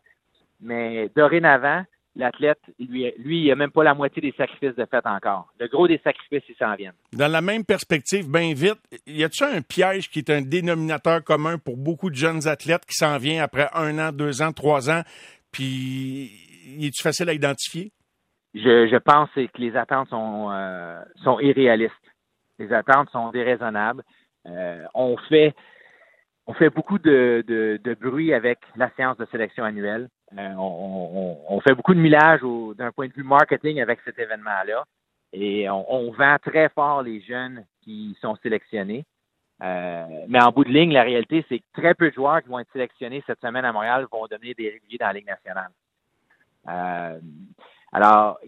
Mais 0.61 1.11
dorénavant, 1.14 1.85
l'athlète, 2.16 2.58
lui, 2.78 3.12
lui, 3.18 3.42
il 3.42 3.49
n'a 3.49 3.54
même 3.54 3.70
pas 3.70 3.85
la 3.85 3.94
moitié 3.94 4.23
des 4.23 4.35
sacrifices 4.37 4.75
de 4.75 4.85
fait 4.87 5.06
encore. 5.06 5.52
Le 5.61 5.68
gros 5.68 5.87
des 5.87 5.99
sacrifices, 5.99 6.42
ils 6.49 6.56
s'en 6.56 6.75
viennent. 6.75 6.94
Dans 7.12 7.30
la 7.30 7.40
même 7.40 7.64
perspective, 7.64 8.30
bien 8.30 8.52
vite, 8.54 8.80
y 9.06 9.23
a-t-il 9.23 9.45
un 9.45 9.62
piège 9.62 10.10
qui 10.10 10.21
est 10.21 10.30
un 10.30 10.43
dénominateur 10.43 11.23
commun 11.23 11.58
pour 11.58 11.76
beaucoup 11.76 12.10
de 12.10 12.17
jeunes 12.17 12.49
athlètes 12.49 12.84
qui 12.86 12.95
s'en 12.95 13.19
vient 13.19 13.43
après 13.43 13.69
un 13.75 13.99
an, 13.99 14.12
deux 14.12 14.43
ans, 14.43 14.52
trois 14.52 14.90
ans, 14.90 15.02
puis 15.52 16.30
est-tu 16.80 17.02
facile 17.02 17.28
à 17.28 17.34
identifier? 17.34 17.93
Je, 18.54 18.88
je 18.90 18.97
pense 18.97 19.28
que 19.34 19.47
les 19.58 19.76
attentes 19.76 20.08
sont, 20.08 20.50
euh, 20.50 20.99
sont 21.23 21.38
irréalistes. 21.40 21.93
Les 22.58 22.73
attentes 22.73 23.10
sont 23.10 23.30
déraisonnables. 23.30 24.02
Euh, 24.47 24.84
on 24.95 25.17
fait 25.28 25.54
on 26.47 26.54
fait 26.54 26.71
beaucoup 26.71 26.99
de, 26.99 27.45
de, 27.47 27.95
bruit 27.95 28.32
avec 28.32 28.58
la 28.76 28.90
séance 28.97 29.17
de 29.17 29.26
sélection 29.26 29.64
annuelle. 29.64 30.08
Euh, 30.36 30.54
on, 30.58 31.60
fait 31.60 31.75
beaucoup 31.75 31.95
de 31.95 32.00
millage 32.00 32.41
d'un 32.76 32.91
point 32.93 33.06
de 33.06 33.12
vue 33.12 33.23
marketing 33.23 33.80
avec 33.80 34.00
cet 34.04 34.19
événement-là. 34.19 34.84
Et 35.32 35.69
on, 35.71 36.10
vend 36.12 36.36
très 36.43 36.69
fort 36.71 37.02
les 37.02 37.21
jeunes 37.21 37.65
qui 37.82 38.17
sont 38.21 38.36
sélectionnés. 38.43 39.04
Euh, 39.62 40.04
mais 40.28 40.43
en 40.43 40.50
bout 40.50 40.65
de 40.65 40.71
ligne, 40.71 40.93
la 40.93 41.02
réalité, 41.02 41.45
c'est 41.49 41.60
que 41.60 41.65
très 41.80 41.95
peu 41.95 42.10
de 42.10 42.15
joueurs 42.15 42.43
qui 42.43 42.49
vont 42.49 42.58
être 42.58 42.73
sélectionnés 42.73 43.23
cette 43.26 43.41
semaine 43.41 43.65
à 43.65 43.73
Montréal 43.73 44.06
vont 44.10 44.26
devenir 44.26 44.54
des 44.56 44.71
réguliers 44.71 44.99
dans 44.99 45.06
la 45.06 45.12
Ligue 45.12 45.26
nationale. 45.26 45.71
alors, 47.93 48.39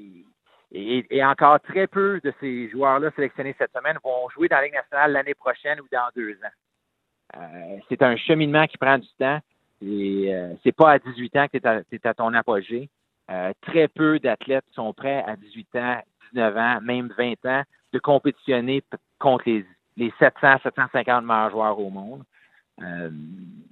et, 0.70 1.24
encore 1.24 1.60
très 1.60 1.86
peu 1.86 2.20
de 2.22 2.32
ces 2.40 2.68
joueurs-là 2.70 3.10
sélectionnés 3.16 3.54
cette 3.58 3.72
semaine 3.72 3.96
vont 4.04 4.28
jouer 4.30 4.48
dans 4.48 4.56
la 4.56 4.64
Ligue 4.64 4.74
nationale 4.74 5.12
l'année 5.12 5.34
prochaine 5.34 5.80
ou 5.80 5.86
dans 5.90 6.08
deux 6.14 6.32
ans. 6.32 7.36
Euh, 7.36 7.78
c'est 7.88 8.02
un 8.02 8.16
cheminement 8.16 8.66
qui 8.66 8.78
prend 8.78 8.98
du 8.98 9.08
temps. 9.18 9.40
Et 9.82 10.34
euh, 10.34 10.54
c'est 10.62 10.72
pas 10.72 10.92
à 10.92 10.98
18 10.98 11.36
ans 11.36 11.46
que 11.52 11.58
tu 11.58 11.94
es, 11.96 12.06
à 12.06 12.14
ton 12.14 12.34
apogée. 12.34 12.88
Euh, 13.30 13.52
très 13.62 13.88
peu 13.88 14.18
d'athlètes 14.18 14.64
sont 14.72 14.92
prêts 14.92 15.22
à 15.26 15.36
18 15.36 15.76
ans, 15.76 16.00
19 16.32 16.56
ans, 16.56 16.78
même 16.82 17.12
20 17.16 17.44
ans, 17.46 17.62
de 17.92 17.98
compétitionner 17.98 18.82
contre 19.18 19.44
les, 19.46 19.64
les 19.96 20.12
700, 20.18 20.58
750 20.62 21.24
meilleurs 21.24 21.50
joueurs 21.50 21.78
au 21.78 21.90
monde. 21.90 22.22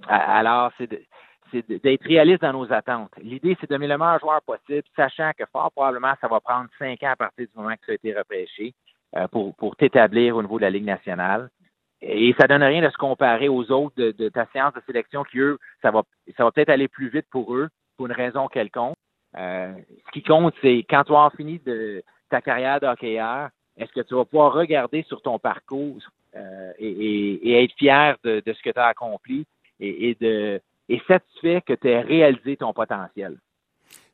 alors, 0.07 0.71
c'est 0.77 0.89
d'être 1.67 2.03
réaliste 2.03 2.41
dans 2.41 2.53
nos 2.53 2.71
attentes. 2.71 3.11
L'idée, 3.21 3.57
c'est 3.59 3.69
de 3.69 3.75
devenir 3.75 3.97
le 3.97 3.97
meilleur 3.97 4.19
joueur 4.19 4.41
possible, 4.41 4.83
sachant 4.95 5.31
que 5.37 5.45
fort 5.51 5.71
probablement, 5.71 6.13
ça 6.19 6.27
va 6.27 6.39
prendre 6.39 6.69
cinq 6.77 7.03
ans 7.03 7.11
à 7.11 7.15
partir 7.15 7.47
du 7.47 7.51
moment 7.55 7.75
que 7.75 7.85
tu 7.85 7.91
as 7.91 7.95
été 7.95 8.13
repêché 8.13 8.73
euh, 9.15 9.27
pour, 9.27 9.55
pour 9.55 9.75
t'établir 9.75 10.35
au 10.35 10.41
niveau 10.41 10.57
de 10.57 10.63
la 10.63 10.69
Ligue 10.69 10.85
nationale. 10.85 11.49
Et 12.01 12.33
ça 12.39 12.47
donne 12.47 12.63
rien 12.63 12.81
de 12.81 12.89
se 12.89 12.97
comparer 12.97 13.49
aux 13.49 13.71
autres 13.71 13.95
de, 13.97 14.29
ta 14.29 14.45
séance 14.53 14.73
de 14.73 14.81
sélection 14.85 15.23
qui, 15.23 15.39
eux, 15.39 15.57
ça 15.81 15.91
va, 15.91 16.03
ça 16.35 16.43
va 16.43 16.51
peut-être 16.51 16.69
aller 16.69 16.87
plus 16.87 17.09
vite 17.09 17.25
pour 17.31 17.55
eux, 17.55 17.69
pour 17.95 18.05
une 18.05 18.11
raison 18.11 18.47
quelconque. 18.47 18.95
Euh, 19.35 19.73
ce 20.05 20.11
qui 20.11 20.23
compte, 20.23 20.53
c'est 20.61 20.85
quand 20.89 21.03
tu 21.05 21.11
auras 21.11 21.31
fini 21.31 21.59
de 21.59 22.03
ta 22.29 22.41
carrière 22.41 22.79
de 22.79 22.87
hockeyeur, 22.87 23.49
est-ce 23.77 23.91
que 23.91 24.01
tu 24.01 24.15
vas 24.15 24.25
pouvoir 24.25 24.53
regarder 24.53 25.03
sur 25.03 25.21
ton 25.21 25.39
parcours 25.39 25.99
euh, 26.35 26.71
et, 26.77 27.63
être 27.63 27.73
fier 27.77 28.15
de, 28.23 28.41
ce 28.45 28.61
que 28.61 28.69
tu 28.69 28.79
as 28.79 28.87
accompli 28.87 29.45
et, 29.79 30.09
et 30.09 30.17
de 30.19 30.61
et 30.89 31.01
satisfait 31.07 31.61
que 31.61 31.73
tu 31.73 31.89
aies 31.89 32.01
réalisé 32.01 32.57
ton 32.57 32.73
potentiel? 32.73 33.37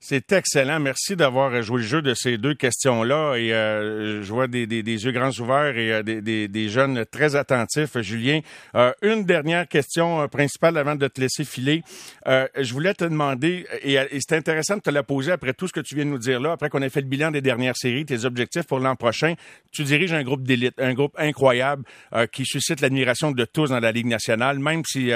C'est 0.06 0.34
excellent. 0.34 0.82
Merci 0.82 1.16
d'avoir 1.16 1.64
joué 1.64 1.78
le 1.78 1.88
jeu 1.88 2.02
de 2.02 2.14
ces 2.14 2.38
deux 2.38 2.56
questions-là. 2.56 3.36
Et 3.38 3.54
euh, 3.54 4.22
je 4.22 4.34
vois 4.34 4.48
des, 4.48 4.68
des, 4.68 4.84
des, 4.84 5.06
yeux 5.06 5.14
grands 5.14 5.32
ouverts 5.40 5.78
et 5.78 5.94
euh, 5.94 6.04
des, 6.04 6.50
des, 6.50 6.68
jeunes 6.68 7.06
très 7.06 7.38
attentifs. 7.38 7.98
Julien, 8.02 8.42
euh, 8.76 8.92
une 9.02 9.24
dernière 9.24 9.66
question 9.66 10.28
principale 10.28 10.78
avant 10.78 10.96
de 10.96 11.08
te 11.08 11.22
laisser 11.22 11.46
filer. 11.46 11.84
je 12.26 12.74
voulais 12.74 12.94
te 12.94 13.06
demander, 13.06 13.66
et, 13.82 13.98
c'est 14.20 14.36
intéressant 14.36 14.76
de 14.76 14.82
te 14.82 14.90
la 14.90 15.04
poser 15.04 15.32
après 15.32 15.54
tout 15.54 15.70
ce 15.70 15.72
que 15.72 15.80
tu 15.80 15.96
viens 15.96 16.04
de 16.04 16.10
nous 16.10 16.18
dire 16.18 16.42
là, 16.42 16.52
après 16.52 16.68
qu'on 16.68 16.82
ait 16.82 16.90
fait 16.90 17.00
le 17.00 17.08
bilan 17.08 17.32
des 17.32 17.42
dernières 17.42 17.78
séries, 17.78 18.06
tes 18.06 18.26
objectifs 18.26 18.68
pour 18.68 18.80
l'an 18.80 18.98
prochain. 18.98 19.36
Tu 19.72 19.86
diriges 19.86 20.12
un 20.12 20.24
groupe 20.24 20.44
d'élite, 20.44 20.74
un 20.80 20.94
groupe 20.94 21.16
incroyable 21.18 21.86
qui 22.34 22.46
suscite 22.46 22.82
l'admiration 22.82 23.32
de 23.32 23.46
tous 23.46 23.70
dans 23.70 23.80
la 23.80 23.94
Ligue 23.94 24.08
nationale, 24.08 24.60
même 24.60 24.82
si 24.86 25.12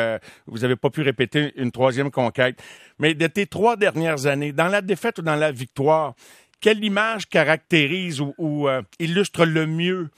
vous 0.46 0.60
n'avez 0.60 0.78
pas 0.78 0.90
pu 0.90 1.02
répéter 1.02 1.52
une 1.58 1.72
troisième 1.72 2.10
conquête. 2.10 2.58
Mais 3.00 3.14
de 3.14 3.28
tes 3.28 3.46
trois 3.46 3.76
dernières 3.76 4.26
années, 4.26 4.54
dans 4.54 4.70
la 4.70 4.77
défaite 4.82 5.20
ou 5.20 5.22
dans 5.22 5.36
la 5.36 5.52
victoire, 5.52 6.14
quelle 6.62 6.84
image 6.84 7.28
caractérise 7.28 8.22
ou, 8.22 8.68
euh, 8.68 8.82
illustre 9.00 9.46
le 9.46 9.68
mieux 9.68 10.10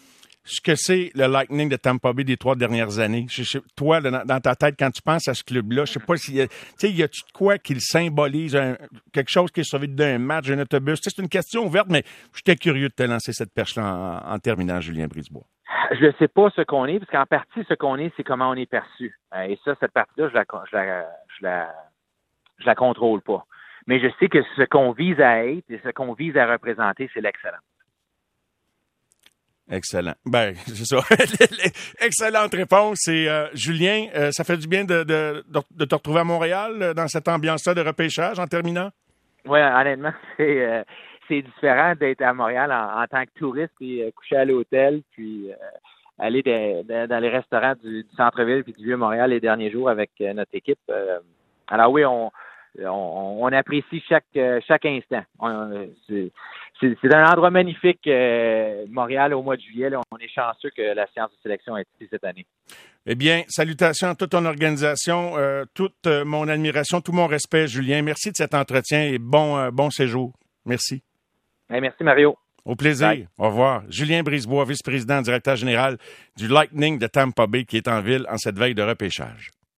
ce 0.45 0.61
que 0.61 0.73
c'est 0.73 1.11
le 1.13 1.27
Lightning 1.27 1.69
de 1.69 1.75
Tampa 1.75 2.11
Bay 2.11 2.23
des 2.23 2.37
trois 2.37 2.55
dernières 2.55 2.97
années? 2.99 3.27
toi, 3.75 4.01
dans, 4.01 4.39
ta 4.39 4.55
tête, 4.55 4.75
quand 4.79 4.89
tu 4.89 5.01
penses 5.01 5.27
à 5.27 5.33
ce 5.33 5.43
club-là, 5.43 5.85
je 5.85 5.93
sais 5.93 5.99
pas 5.99 6.15
s'il 6.15 6.35
y 6.35 6.41
a, 6.41 6.45
y 6.81 7.03
a-tu 7.03 7.21
de 7.21 7.31
quoi 7.33 7.57
qu'il 7.57 7.81
symbolise 7.81 8.59
quelque 9.13 9.29
chose 9.29 9.51
qui 9.51 9.59
est 9.59 9.69
sauvé 9.69 9.87
d'un 9.87 10.17
match, 10.17 10.47
d'un 10.47 10.59
autobus? 10.59 10.99
c'est 11.03 11.19
une 11.19 11.29
question 11.29 11.65
ouverte, 11.65 11.87
mais 11.89 12.03
j'étais 12.33 12.55
curieux 12.55 12.89
de 12.89 12.93
te 12.93 13.03
lancer 13.03 13.31
cette 13.31 13.53
perche-là 13.53 14.23
en, 14.25 14.39
terminant, 14.39 14.79
Julien 14.81 15.07
Brisebois. 15.07 15.43
Je 15.91 16.05
ne 16.05 16.11
sais 16.13 16.27
pas 16.27 16.49
ce 16.55 16.61
qu'on 16.61 16.85
est, 16.85 16.99
parce 16.99 17.11
qu'en 17.11 17.25
partie, 17.25 17.63
ce 17.67 17.73
qu'on 17.75 17.97
est, 17.97 18.11
c'est 18.17 18.23
comment 18.23 18.49
on 18.49 18.55
est 18.55 18.69
perçu. 18.69 19.19
Euh, 19.35 19.41
et 19.41 19.59
ça, 19.63 19.75
cette 19.79 19.91
partie-là, 19.91 20.29
la, 20.33 20.45
la, 20.71 21.05
je 21.37 21.43
la, 21.43 21.73
je 22.57 22.65
la 22.65 22.75
contrôle 22.75 23.21
pas. 23.21 23.45
Mais 23.89 23.99
je 23.99 24.07
sais 24.19 24.29
que 24.29 24.43
ce 24.55 24.61
qu'on 24.65 24.91
vise 24.91 25.19
à 25.19 25.43
être 25.47 25.67
et 25.67 25.79
ce 25.83 25.89
qu'on 25.89 26.13
vise 26.13 26.37
à 26.37 26.45
représenter, 26.45 27.09
c'est 27.11 27.21
l'excellence. 27.21 27.63
Excellent. 29.67 30.13
Ben, 30.27 30.53
c'est 30.67 30.85
ça. 30.85 30.97
Excellente 32.05 32.53
réponse. 32.53 33.07
Et 33.07 33.27
euh, 33.27 33.47
Julien, 33.55 34.05
euh, 34.13 34.29
ça 34.31 34.43
fait 34.43 34.57
du 34.57 34.67
bien 34.67 34.83
de, 34.83 35.03
de, 35.03 35.43
de, 35.71 35.85
te 35.85 35.95
retrouver 35.95 36.19
à 36.19 36.23
Montréal 36.23 36.73
euh, 36.79 36.93
dans 36.93 37.07
cette 37.07 37.27
ambiance-là 37.27 37.73
de 37.73 37.81
repêchage 37.81 38.37
en 38.37 38.45
terminant? 38.45 38.91
Oui, 39.45 39.59
honnêtement, 39.59 40.13
c'est 40.37 41.41
différent 41.41 41.95
d'être 41.99 42.21
à 42.21 42.31
Montréal 42.31 42.71
en, 42.71 43.07
tant 43.07 43.25
que 43.25 43.39
touriste 43.39 43.73
et 43.81 44.11
coucher 44.15 44.35
à 44.35 44.45
l'hôtel, 44.45 45.01
puis 45.13 45.49
aller 46.19 46.43
dans 46.43 47.19
les 47.19 47.29
restaurants 47.29 47.73
du, 47.83 48.05
centre-ville 48.15 48.63
puis 48.63 48.73
du 48.73 48.83
Vieux-Montréal 48.83 49.31
les 49.31 49.39
derniers 49.39 49.71
jours 49.71 49.89
avec 49.89 50.11
notre 50.19 50.53
équipe. 50.53 50.79
alors 51.69 51.91
oui, 51.91 52.05
on, 52.05 52.29
on, 52.77 53.47
apprécie 53.51 54.03
chaque 54.07 54.25
chaque 54.67 54.85
instant. 54.85 55.23
C'est 56.79 57.13
un 57.13 57.25
endroit 57.25 57.49
magnifique, 57.49 58.07
euh, 58.07 58.85
Montréal, 58.89 59.33
au 59.33 59.43
mois 59.43 59.57
de 59.57 59.61
juillet. 59.61 59.89
on 60.11 60.17
est 60.17 60.29
chanceux 60.29 60.69
que 60.75 60.81
la 60.81 61.07
séance 61.13 61.31
de 61.31 61.37
sélection 61.43 61.77
ait 61.77 61.85
ici 61.95 62.07
cette 62.09 62.23
année. 62.23 62.45
Eh 63.05 63.15
bien, 63.15 63.43
salutations 63.49 64.09
à 64.09 64.15
toute 64.15 64.29
ton 64.29 64.45
organisation, 64.45 65.37
euh, 65.37 65.65
toute 65.73 66.07
euh, 66.07 66.23
mon 66.23 66.47
admiration, 66.47 67.01
tout 67.01 67.11
mon 67.11 67.27
respect, 67.27 67.67
Julien. 67.67 68.01
Merci 68.01 68.31
de 68.31 68.37
cet 68.37 68.53
entretien 68.53 69.03
et 69.03 69.17
bon, 69.17 69.69
bon 69.71 69.89
séjour. 69.89 70.33
Merci. 70.65 71.03
Eh, 71.73 71.81
merci, 71.81 72.03
Mario. 72.03 72.37
Au 72.63 72.75
plaisir. 72.75 73.27
Au 73.37 73.47
revoir. 73.47 73.83
Julien 73.89 74.21
Brisebois, 74.21 74.63
vice-président, 74.63 75.21
directeur 75.21 75.55
général 75.55 75.97
du 76.37 76.47
Lightning 76.47 76.97
de 76.97 77.07
Tampa 77.07 77.47
Bay, 77.47 77.65
qui 77.65 77.77
est 77.77 77.87
en 77.87 78.01
ville 78.01 78.25
en 78.29 78.37
cette 78.37 78.57
veille 78.57 78.75
de 78.75 78.83
repêchage. 78.83 79.49